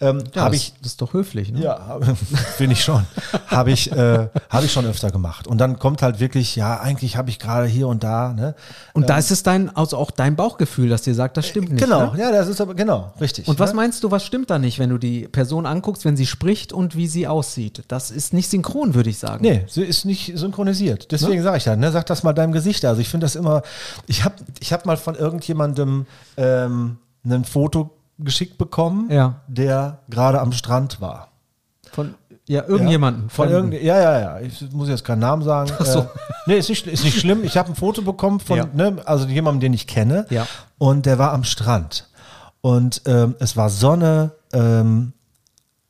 Ähm, 0.00 0.24
Ja, 0.34 0.42
habe 0.42 0.56
das, 0.56 0.64
ich, 0.64 0.72
das 0.82 0.92
ist 0.92 1.00
doch 1.02 1.12
höflich, 1.12 1.52
ne? 1.52 1.60
ja, 1.60 1.98
finde 2.56 2.72
ich 2.72 2.82
schon. 2.82 3.06
habe 3.46 3.70
ich, 3.70 3.92
äh, 3.92 4.28
habe 4.50 4.64
ich 4.64 4.72
schon 4.72 4.84
öfter 4.84 5.12
gemacht. 5.12 5.46
Und 5.46 5.58
dann 5.58 5.78
kommt 5.78 6.02
halt 6.02 6.18
wirklich, 6.18 6.56
ja, 6.56 6.80
eigentlich 6.80 7.16
habe 7.16 7.30
ich 7.30 7.38
gerade 7.38 7.68
hier 7.68 7.86
und 7.86 8.02
da, 8.02 8.32
ne. 8.32 8.47
Und 8.92 9.08
da 9.08 9.18
ist 9.18 9.30
es 9.30 9.42
dein, 9.42 9.74
also 9.76 9.96
auch 9.96 10.10
dein 10.10 10.36
Bauchgefühl, 10.36 10.88
das 10.88 11.02
dir 11.02 11.14
sagt, 11.14 11.36
das 11.36 11.46
stimmt 11.46 11.70
nicht. 11.72 11.82
Genau, 11.84 12.12
Ne? 12.12 12.20
ja, 12.20 12.30
das 12.32 12.48
ist 12.48 12.60
aber 12.60 12.74
genau 12.74 13.12
richtig. 13.20 13.48
Und 13.48 13.58
was 13.58 13.70
ne? 13.70 13.76
meinst 13.76 14.02
du, 14.04 14.10
was 14.10 14.24
stimmt 14.24 14.50
da 14.50 14.58
nicht, 14.58 14.78
wenn 14.78 14.90
du 14.90 14.98
die 14.98 15.28
Person 15.28 15.66
anguckst, 15.66 16.04
wenn 16.04 16.16
sie 16.16 16.26
spricht 16.26 16.72
und 16.72 16.96
wie 16.96 17.06
sie 17.06 17.26
aussieht? 17.26 17.84
Das 17.88 18.10
ist 18.10 18.32
nicht 18.32 18.48
synchron, 18.50 18.94
würde 18.94 19.10
ich 19.10 19.18
sagen. 19.18 19.42
Nee, 19.42 19.64
sie 19.68 19.82
ist 19.84 20.04
nicht 20.04 20.32
synchronisiert. 20.36 21.10
Deswegen 21.12 21.42
sage 21.42 21.56
ich 21.58 21.64
ja, 21.64 21.76
ne, 21.76 21.90
sag 21.92 22.06
das 22.06 22.22
mal 22.22 22.32
deinem 22.32 22.52
Gesicht. 22.52 22.84
Also 22.84 23.00
ich 23.00 23.08
finde 23.08 23.24
das 23.24 23.36
immer, 23.36 23.62
ich 24.06 24.24
habe 24.24 24.34
ich 24.60 24.72
hab 24.72 24.86
mal 24.86 24.96
von 24.96 25.14
irgendjemandem 25.14 26.06
ähm, 26.36 26.98
ein 27.24 27.44
Foto 27.44 27.90
geschickt 28.18 28.58
bekommen, 28.58 29.10
Ja. 29.10 29.36
der 29.46 29.98
gerade 30.08 30.40
am 30.40 30.52
Strand 30.52 31.00
war. 31.00 31.28
Von 31.92 32.14
ja, 32.48 32.64
irgendjemanden. 32.66 33.24
Ja, 33.24 33.28
von 33.30 33.48
irgend, 33.48 33.74
ja, 33.74 34.00
ja, 34.00 34.20
ja. 34.20 34.40
Ich 34.40 34.60
muss 34.72 34.88
jetzt 34.88 35.04
keinen 35.04 35.20
Namen 35.20 35.42
sagen. 35.42 35.70
Ach 35.78 35.84
so. 35.86 35.98
Äh, 36.00 36.06
nee, 36.46 36.56
ist 36.58 36.68
nicht, 36.68 36.86
ist 36.86 37.04
nicht 37.04 37.18
schlimm. 37.20 37.44
Ich 37.44 37.56
habe 37.56 37.68
ein 37.70 37.74
Foto 37.74 38.02
bekommen 38.02 38.40
von, 38.40 38.56
Ja. 38.58 38.66
ne, 38.72 38.96
also 39.04 39.26
jemandem, 39.28 39.60
den 39.60 39.72
ich 39.74 39.86
kenne. 39.86 40.26
Ja. 40.30 40.46
Und 40.78 41.06
der 41.06 41.18
war 41.18 41.32
am 41.32 41.44
Strand. 41.44 42.08
Und 42.60 43.02
ähm, 43.06 43.36
es 43.38 43.56
war 43.56 43.70
Sonne, 43.70 44.32
ähm, 44.52 45.12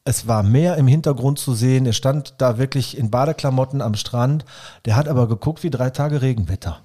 es 0.04 0.26
war 0.26 0.42
Meer 0.42 0.76
im 0.76 0.86
Hintergrund 0.86 1.38
zu 1.38 1.54
sehen. 1.54 1.86
Er 1.86 1.92
stand 1.92 2.34
da 2.38 2.58
wirklich 2.58 2.96
in 2.98 3.10
Badeklamotten 3.10 3.80
am 3.82 3.94
Strand. 3.94 4.44
Der 4.84 4.96
hat 4.96 5.08
aber 5.08 5.28
geguckt 5.28 5.62
wie 5.62 5.70
drei 5.70 5.90
Tage 5.90 6.22
Regenwetter. 6.22 6.80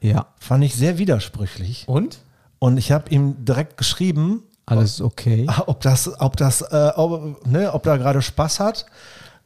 ja. 0.00 0.26
Fand 0.38 0.64
ich 0.64 0.74
sehr 0.74 0.98
widersprüchlich. 0.98 1.88
Und? 1.88 2.18
Und 2.58 2.76
ich 2.78 2.92
habe 2.92 3.10
ihm 3.10 3.44
direkt 3.44 3.76
geschrieben, 3.76 4.42
Alles 4.66 5.00
okay. 5.00 5.46
ob 5.66 5.80
das, 5.80 6.20
ob 6.20 6.36
das, 6.36 6.62
äh, 6.62 6.92
ob, 6.96 7.46
ne, 7.46 7.72
ob 7.72 7.86
er 7.86 7.98
gerade 7.98 8.22
Spaß 8.22 8.60
hat, 8.60 8.86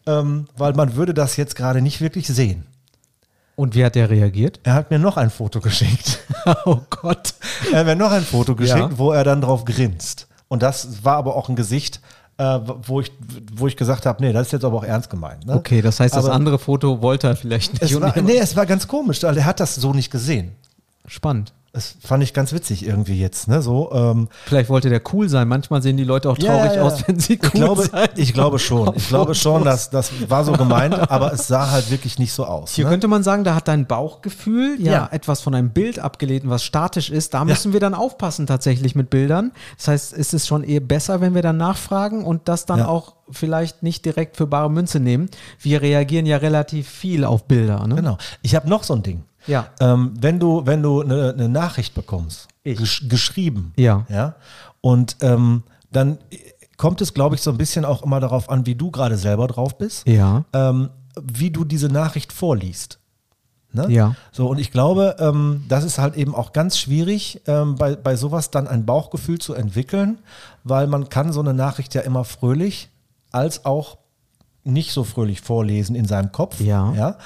ähm, 0.07 0.47
weil 0.57 0.73
man 0.75 0.95
würde 0.95 1.15
das 1.15 1.37
jetzt 1.37 1.57
gerade 1.57 1.83
nicht 1.83 2.01
wirklich 2.01 2.27
sehen. 2.29 2.67
Und 3.57 3.75
wie 3.75 3.85
hat 3.85 3.97
der 3.97 4.09
reagiert? 4.09 4.61
Er 4.63 4.75
hat 4.75 4.91
mir 4.93 5.01
noch 5.01 5.17
ein 5.17 5.31
Foto 5.31 5.61
geschickt. 5.61 6.21
oh 6.65 6.79
Gott. 6.91 7.35
er 7.73 7.81
hat 7.81 7.87
mir 7.87 7.97
noch 7.97 8.13
ein 8.13 8.23
Foto 8.23 8.55
geschickt, 8.55 8.79
Ja. 8.79 8.99
wo 8.99 9.11
er 9.11 9.25
dann 9.25 9.41
drauf 9.41 9.65
grinst. 9.65 10.29
Und 10.47 10.63
das 10.63 11.05
war 11.05 11.17
aber 11.17 11.35
auch 11.35 11.49
ein 11.49 11.57
Gesicht, 11.57 12.01
äh, 12.39 12.61
wo, 12.87 13.01
ich, 13.01 13.11
wo 13.53 13.67
ich 13.67 13.77
gesagt 13.77 14.07
habe, 14.07 14.23
nee, 14.23 14.33
das 14.33 14.47
ist 14.47 14.53
jetzt 14.53 14.65
aber 14.65 14.79
auch 14.79 14.85
ernst 14.85 15.11
gemeint. 15.11 15.45
Ne? 15.45 15.55
Okay, 15.55 15.83
das 15.83 15.99
heißt, 15.99 16.15
das 16.15 16.27
Aber 16.27 16.35
andere 16.35 16.61
Foto 16.61 17.03
wollte 17.03 17.27
er 17.27 17.35
vielleicht 17.37 17.73
nicht. 17.73 17.83
Es 17.83 18.01
war, 18.01 18.17
nee, 18.23 18.39
es 18.39 18.55
war 18.55 18.65
ganz 18.65 18.87
komisch, 18.87 19.23
weil 19.25 19.37
er 19.37 19.45
hat 19.45 19.59
das 19.59 19.75
so 19.75 19.93
nicht 19.93 20.11
gesehen. 20.11 20.53
Spannend. 21.09 21.53
Das 21.73 21.97
fand 22.01 22.23
ich 22.23 22.33
ganz 22.33 22.53
witzig 22.55 22.85
irgendwie 22.85 23.21
jetzt. 23.21 23.47
Ne? 23.47 23.61
So, 23.61 23.93
ähm, 23.93 24.29
Vielleicht 24.47 24.71
wollte 24.71 24.89
der 24.89 25.03
cool 25.13 25.29
sein. 25.29 25.47
Manchmal 25.49 25.83
sehen 25.83 25.99
die 25.99 26.05
Leute 26.05 26.31
auch 26.31 26.39
traurig 26.39 26.73
ja, 26.73 26.77
ja. 26.77 26.83
aus, 26.83 27.07
wenn 27.07 27.21
sie 27.21 27.39
cool 27.43 27.51
ich 27.53 27.53
glaube, 27.53 27.83
sein. 27.83 28.09
ich 28.17 28.33
glaube 28.33 28.59
schon. 28.59 28.97
Ich 28.97 29.09
glaube 29.09 29.35
schon, 29.35 29.65
dass 29.65 29.91
das 29.91 30.11
war 30.31 30.45
so 30.45 30.53
gemeint, 30.53 30.95
aber 31.11 31.33
es 31.33 31.47
sah 31.47 31.71
halt 31.71 31.91
wirklich 31.91 32.19
nicht 32.19 32.33
so 32.33 32.47
aus. 32.47 32.73
Hier 32.75 32.85
ne? 32.85 32.91
könnte 32.91 33.07
man 33.07 33.23
sagen, 33.23 33.45
da 33.45 33.55
hat 33.55 33.69
dein 33.69 33.87
Bauchgefühl 33.87 34.77
ja, 34.81 34.93
Ja. 34.93 35.09
etwas 35.13 35.43
von 35.43 35.55
einem 35.55 35.71
Bild 35.71 35.99
abgelesen, 35.99 36.49
was 36.49 36.65
statisch 36.65 37.11
ist. 37.11 37.35
Da 37.35 37.45
müssen 37.45 37.75
wir 37.75 37.81
dann 37.81 37.95
aufpassen 37.95 38.47
tatsächlich 38.47 38.95
mit 38.95 39.11
Bildern. 39.11 39.53
Das 39.77 39.89
heißt, 39.89 40.13
ist 40.15 40.33
es 40.33 40.47
schon 40.47 40.65
eher 40.65 40.81
besser, 40.81 41.21
wenn 41.21 41.35
wir 41.35 41.43
dann 41.43 41.59
nachfragen 41.59 42.25
und 42.25 42.49
das 42.49 42.65
dann 42.65 42.81
auch 42.81 43.15
vielleicht 43.31 43.83
nicht 43.83 44.07
direkt 44.07 44.39
für 44.39 44.47
bare 44.47 44.71
Münze 44.71 45.01
nehmen. 45.01 45.29
Wir 45.61 45.83
reagieren 45.83 46.25
ja 46.25 46.39
relativ 46.39 46.89
viel 46.89 47.25
auf 47.25 47.45
Bilder. 47.45 47.87
Ne? 47.87 47.97
Genau. 47.97 48.17
Ich 48.41 48.55
habe 48.55 48.69
noch 48.71 48.85
so 48.85 48.95
ein 48.95 49.03
Ding. 49.03 49.25
Ja. 49.49 49.67
Ähm, 49.81 50.15
wenn 50.21 50.39
du, 50.39 50.65
wenn 50.67 50.83
du 50.83 51.01
eine, 51.03 51.33
eine 51.33 51.49
Nachricht 51.49 51.95
bekommst, 51.95 52.47
gesch 52.65 53.09
geschrieben, 53.09 53.73
Ja. 53.77 54.07
ja, 54.09 54.35
und 54.81 55.17
ähm, 55.23 55.63
dann 55.91 56.19
kommt 56.77 57.01
es, 57.01 57.13
glaube 57.15 57.35
ich, 57.35 57.43
so 57.43 57.51
ein 57.51 57.57
bisschen 57.59 57.85
auch 57.85 58.03
immer 58.03 58.21
darauf 58.21 58.49
an, 58.51 58.65
wie 58.67 58.75
du 58.77 58.91
gerade 58.91 59.17
selber 59.17 59.49
drauf 59.49 59.77
bist, 59.79 60.07
Ja. 60.07 60.45
ähm, 60.53 60.91
wie 61.21 61.51
du 61.51 61.65
diese 61.65 61.89
Nachricht 61.89 62.33
vorliest. 62.33 63.01
Ne? 63.73 63.87
Ja. 63.91 64.15
So, 64.33 64.49
und 64.49 64.59
ich 64.59 64.71
glaube, 64.71 65.17
ähm, 65.19 65.65
das 65.69 65.85
ist 65.85 65.99
halt 65.99 66.15
eben 66.17 66.35
auch 66.35 66.53
ganz 66.53 66.79
schwierig, 66.79 67.43
ähm, 67.47 67.75
bei, 67.75 67.97
bei 67.97 68.17
sowas 68.17 68.51
dann 68.51 68.67
ein 68.67 68.87
Bauchgefühl 68.87 69.39
zu 69.39 69.53
entwickeln, 69.55 70.19
weil 70.65 70.87
man 70.87 71.09
kann 71.09 71.33
so 71.33 71.41
eine 71.41 71.53
Nachricht 71.55 71.95
ja 71.95 72.01
immer 72.03 72.25
fröhlich 72.25 72.89
als 73.31 73.65
auch 73.67 73.99
nicht 74.65 74.93
so 74.93 75.05
fröhlich 75.05 75.41
vorlesen 75.43 75.97
in 75.97 76.07
seinem 76.07 76.33
Kopf. 76.33 76.61
Ja. 76.61 76.93
ja? 76.95 77.17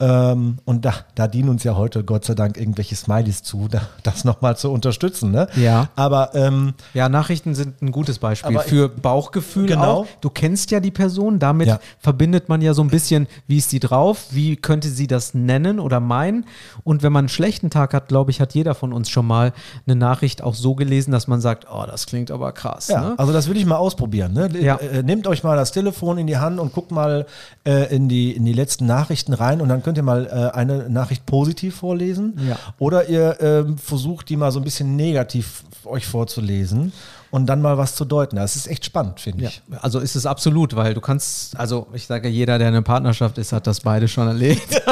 Ähm, 0.00 0.58
und 0.64 0.84
da, 0.84 0.94
da 1.16 1.26
dienen 1.26 1.48
uns 1.48 1.64
ja 1.64 1.74
heute 1.74 2.04
Gott 2.04 2.24
sei 2.24 2.34
Dank 2.34 2.56
irgendwelche 2.56 2.94
Smileys 2.94 3.42
zu, 3.42 3.66
da, 3.68 3.80
das 4.04 4.24
nochmal 4.24 4.56
zu 4.56 4.70
unterstützen. 4.70 5.32
Ne? 5.32 5.48
Ja. 5.56 5.88
Aber 5.96 6.34
ähm, 6.36 6.74
Ja, 6.94 7.08
Nachrichten 7.08 7.56
sind 7.56 7.82
ein 7.82 7.90
gutes 7.90 8.20
Beispiel 8.20 8.54
Aber 8.56 8.64
ich- 8.64 8.70
für 8.70 8.88
Bauchgefühl 8.88 9.66
Genau. 9.66 9.82
auch. 10.02 10.06
Du 10.20 10.30
kennst 10.30 10.70
ja 10.70 10.78
die 10.78 10.92
Person, 10.92 11.40
damit 11.40 11.66
Ja. 11.66 11.80
verbindet 11.98 12.48
man 12.48 12.62
ja 12.62 12.74
so 12.74 12.82
ein 12.82 12.90
bisschen, 12.90 13.26
wie 13.48 13.56
ist 13.58 13.70
sie 13.70 13.80
drauf, 13.80 14.26
wie 14.30 14.54
könnte 14.54 14.88
sie 14.88 15.08
das 15.08 15.34
nennen 15.34 15.80
oder 15.80 15.98
meinen. 15.98 16.44
Und 16.84 17.02
wenn 17.02 17.12
man 17.12 17.22
einen 17.22 17.28
schlechten 17.28 17.68
Tag 17.70 17.92
hat, 17.92 18.06
glaube 18.06 18.30
ich, 18.30 18.40
hat 18.40 18.54
jeder 18.54 18.76
von 18.76 18.92
uns 18.92 19.10
schon 19.10 19.26
mal 19.26 19.52
eine 19.86 19.96
Nachricht 19.96 20.44
auch 20.44 20.54
so 20.54 20.76
gelesen, 20.76 21.10
dass 21.10 21.26
man 21.26 21.40
sagt, 21.40 21.66
oh, 21.72 21.84
das 21.86 22.06
klingt 22.06 22.30
aber 22.30 22.52
krass. 22.52 22.86
Ja, 22.86 23.00
Ne? 23.00 23.14
also 23.18 23.32
das 23.32 23.48
will 23.48 23.56
ich 23.56 23.66
mal 23.66 23.76
ausprobieren. 23.76 24.32
Ne? 24.32 24.48
Ja. 24.60 24.76
Äh, 24.76 25.02
nehmt 25.02 25.26
euch 25.26 25.42
mal 25.42 25.56
das 25.56 25.72
Telefon 25.72 26.18
in 26.18 26.28
die 26.28 26.36
Hand 26.36 26.60
und 26.60 26.72
guckt 26.72 26.92
mal 26.92 27.26
äh, 27.66 27.92
in, 27.94 28.08
die, 28.08 28.30
in 28.30 28.44
die 28.44 28.52
letzten 28.52 28.86
Nachrichten 28.86 29.32
rein 29.32 29.60
und 29.60 29.68
dann 29.68 29.82
könnt 29.88 29.96
ihr 29.96 30.02
mal 30.02 30.26
äh, 30.26 30.54
eine 30.54 30.90
Nachricht 30.90 31.24
positiv 31.24 31.76
vorlesen. 31.76 32.38
Ja. 32.46 32.56
Oder 32.78 33.08
ihr 33.08 33.38
ähm, 33.40 33.78
versucht, 33.78 34.28
die 34.28 34.36
mal 34.36 34.52
so 34.52 34.60
ein 34.60 34.64
bisschen 34.64 34.96
negativ 34.96 35.64
euch 35.86 36.06
vorzulesen 36.06 36.92
und 37.30 37.46
dann 37.46 37.62
mal 37.62 37.78
was 37.78 37.94
zu 37.94 38.04
deuten. 38.04 38.36
Das 38.36 38.54
ist 38.54 38.66
echt 38.68 38.84
spannend, 38.84 39.18
finde 39.18 39.44
Ja, 39.44 39.48
ich. 39.48 39.62
also 39.80 39.98
ist 40.00 40.14
es 40.14 40.26
absolut, 40.26 40.76
weil 40.76 40.92
du 40.92 41.00
kannst, 41.00 41.58
also 41.58 41.86
ich 41.94 42.06
sage, 42.06 42.28
jeder, 42.28 42.58
der 42.58 42.68
in 42.68 42.74
einer 42.74 42.82
Partnerschaft 42.82 43.38
ist, 43.38 43.52
hat 43.54 43.66
das 43.66 43.80
beide 43.80 44.08
schon 44.08 44.28
erlebt. 44.28 44.60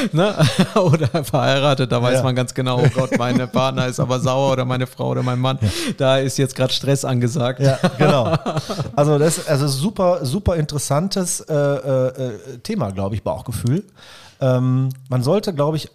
ne? 0.12 0.34
Oder 0.74 1.24
verheiratet, 1.24 1.90
da 1.92 2.02
weiß 2.02 2.14
Ja. 2.18 2.22
man 2.22 2.34
ganz 2.34 2.54
genau, 2.54 2.80
oh 2.80 2.88
Gott, 2.94 3.16
meine 3.18 3.46
Partner 3.46 3.86
ist 3.86 4.00
aber 4.00 4.20
sauer 4.20 4.52
oder 4.52 4.64
meine 4.64 4.86
Frau 4.86 5.08
oder 5.08 5.22
mein 5.22 5.38
Mann. 5.38 5.58
Da 5.96 6.18
ist 6.18 6.38
jetzt 6.38 6.54
gerade 6.54 6.72
Stress 6.72 7.04
angesagt. 7.04 7.60
Ja, 7.60 7.78
genau. 7.98 8.34
Also 8.96 9.18
das 9.18 9.38
ist 9.38 9.48
also 9.48 9.68
super, 9.68 10.24
super 10.24 10.56
interessantes 10.56 11.40
äh, 11.40 11.54
äh, 11.54 12.06
äh, 12.08 12.58
Thema, 12.62 12.90
glaube 12.92 13.14
ich, 13.14 13.22
Bauchgefühl. 13.22 13.84
Ähm, 14.40 14.88
man 15.08 15.22
sollte, 15.22 15.52
glaube 15.54 15.76
ich, 15.76 15.88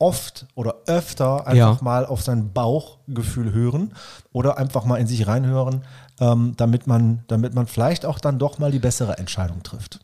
oft 0.00 0.46
oder 0.54 0.76
öfter 0.86 1.46
einfach 1.46 1.56
Ja. 1.56 1.78
mal 1.80 2.06
auf 2.06 2.22
sein 2.22 2.52
Bauchgefühl 2.52 3.52
hören 3.52 3.92
oder 4.32 4.56
einfach 4.58 4.84
mal 4.84 4.96
in 4.96 5.06
sich 5.08 5.26
reinhören, 5.26 5.82
ähm, 6.20 6.54
damit 6.56 6.86
man, 6.86 7.24
damit 7.26 7.54
man 7.54 7.66
vielleicht 7.66 8.06
auch 8.06 8.20
dann 8.20 8.38
doch 8.38 8.58
mal 8.58 8.70
die 8.70 8.78
bessere 8.78 9.18
Entscheidung 9.18 9.62
trifft. 9.64 10.00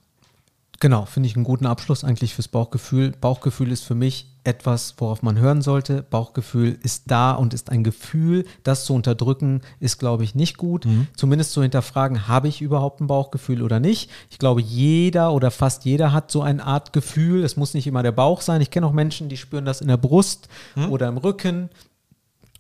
Genau, 0.85 1.07
finde 1.07 1.31
ich 1.31 1.35
einen 1.35 1.47
guten 1.47 1.65
Abschluss 1.65 2.05
eigentlich 2.05 2.35
fürs 2.35 2.49
Bauchgefühl. 2.49 3.13
Bauchgefühl 3.19 3.73
ist 3.73 3.85
für 3.85 3.95
mich 3.95 4.27
etwas, 4.45 4.95
worauf 4.99 5.23
man 5.23 5.39
hören 5.39 5.63
sollte. 5.63 6.03
Bauchgefühl 6.03 6.79
ist 6.83 7.05
da 7.07 7.33
und 7.33 7.55
ist 7.55 7.71
ein 7.71 7.85
Gefühl. 7.85 8.45
Das 8.65 8.85
zu 8.85 8.93
unterdrücken 8.93 9.63
ist, 9.81 9.99
glaube 9.99 10.25
ich, 10.25 10.35
nicht 10.35 10.59
gut. 10.59 10.87
Zumindest 11.17 11.53
zu 11.53 11.63
hinterfragen, 11.63 12.29
habe 12.29 12.49
ich 12.49 12.61
überhaupt 12.61 13.01
ein 13.01 13.07
Bauchgefühl 13.07 13.63
oder 13.63 13.81
nicht. 13.81 14.11
Ich 14.29 14.39
glaube, 14.39 14.61
jeder 14.61 15.33
oder 15.33 15.51
fast 15.51 15.87
jeder 15.87 16.13
hat 16.13 16.31
so 16.31 16.43
eine 16.43 16.63
Art 16.63 16.93
Gefühl. 16.93 17.45
Es 17.45 17.57
muss 17.57 17.73
nicht 17.73 17.87
immer 17.87 18.03
der 18.03 18.13
Bauch 18.13 18.43
sein. 18.43 18.61
Ich 18.61 18.71
kenne 18.71 18.87
auch 18.87 18.93
Menschen, 18.93 19.31
die 19.31 19.39
spüren 19.39 19.65
das 19.65 19.81
in 19.81 19.89
der 19.89 19.97
Brust 19.97 20.51
oder 20.91 21.09
im 21.09 21.17
Rücken 21.17 21.71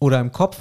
oder 0.01 0.19
im 0.19 0.33
Kopf. 0.33 0.57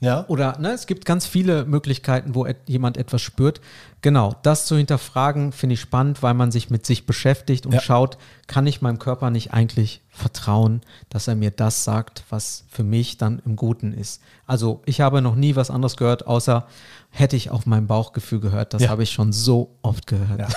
Ja. 0.00 0.24
Oder 0.28 0.58
ne, 0.60 0.70
es 0.70 0.86
gibt 0.86 1.04
ganz 1.06 1.26
viele 1.26 1.64
Möglichkeiten, 1.64 2.36
wo 2.36 2.46
et 2.46 2.56
jemand 2.66 2.96
etwas 2.96 3.20
spürt. 3.20 3.60
Genau, 4.00 4.36
das 4.42 4.66
zu 4.66 4.76
hinterfragen 4.76 5.50
finde 5.50 5.74
ich 5.74 5.80
spannend, 5.80 6.22
weil 6.22 6.34
man 6.34 6.52
sich 6.52 6.70
mit 6.70 6.86
sich 6.86 7.04
beschäftigt 7.04 7.66
und 7.66 7.72
Ja. 7.72 7.80
schaut, 7.80 8.16
kann 8.46 8.64
ich 8.68 8.80
meinem 8.80 9.00
Körper 9.00 9.30
nicht 9.30 9.52
eigentlich 9.52 10.00
vertrauen, 10.08 10.82
dass 11.08 11.26
er 11.26 11.34
mir 11.34 11.50
das 11.50 11.82
sagt, 11.82 12.22
was 12.30 12.64
für 12.70 12.84
mich 12.84 13.18
dann 13.18 13.42
im 13.44 13.56
Guten 13.56 13.92
ist. 13.92 14.20
Also 14.46 14.82
ich 14.86 15.00
habe 15.00 15.20
noch 15.20 15.34
nie 15.34 15.56
was 15.56 15.68
anderes 15.68 15.96
gehört, 15.96 16.28
außer 16.28 16.68
hätte 17.10 17.34
ich 17.34 17.50
auf 17.50 17.66
mein 17.66 17.88
Bauchgefühl 17.88 18.38
gehört. 18.38 18.74
Das 18.74 18.82
Ja. 18.82 18.90
habe 18.90 19.02
ich 19.02 19.10
schon 19.10 19.32
so 19.32 19.74
oft 19.82 20.06
gehört. 20.06 20.54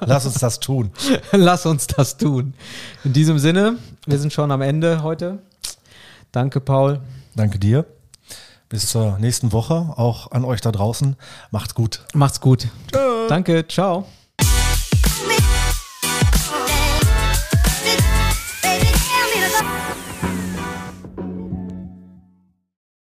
Lass 0.00 0.26
uns 0.26 0.34
das 0.34 0.60
tun. 0.60 0.90
Lass 1.32 1.64
uns 1.64 1.86
das 1.86 2.18
tun. 2.18 2.52
In 3.04 3.14
diesem 3.14 3.38
Sinne, 3.38 3.76
wir 4.06 4.18
sind 4.18 4.34
schon 4.34 4.50
am 4.50 4.60
Ende 4.60 5.02
heute. 5.02 5.38
Danke, 6.30 6.60
Paul. 6.60 7.00
Danke 7.34 7.58
dir. 7.58 7.86
Bis 8.72 8.86
zur 8.86 9.18
nächsten 9.18 9.52
Woche. 9.52 9.92
Auch 9.96 10.30
an 10.32 10.46
euch 10.46 10.62
da 10.62 10.72
draußen. 10.72 11.16
Macht's 11.50 11.74
gut. 11.74 12.00
Macht's 12.14 12.40
gut. 12.40 12.68
Danke, 13.28 13.68
ciao. 13.68 14.06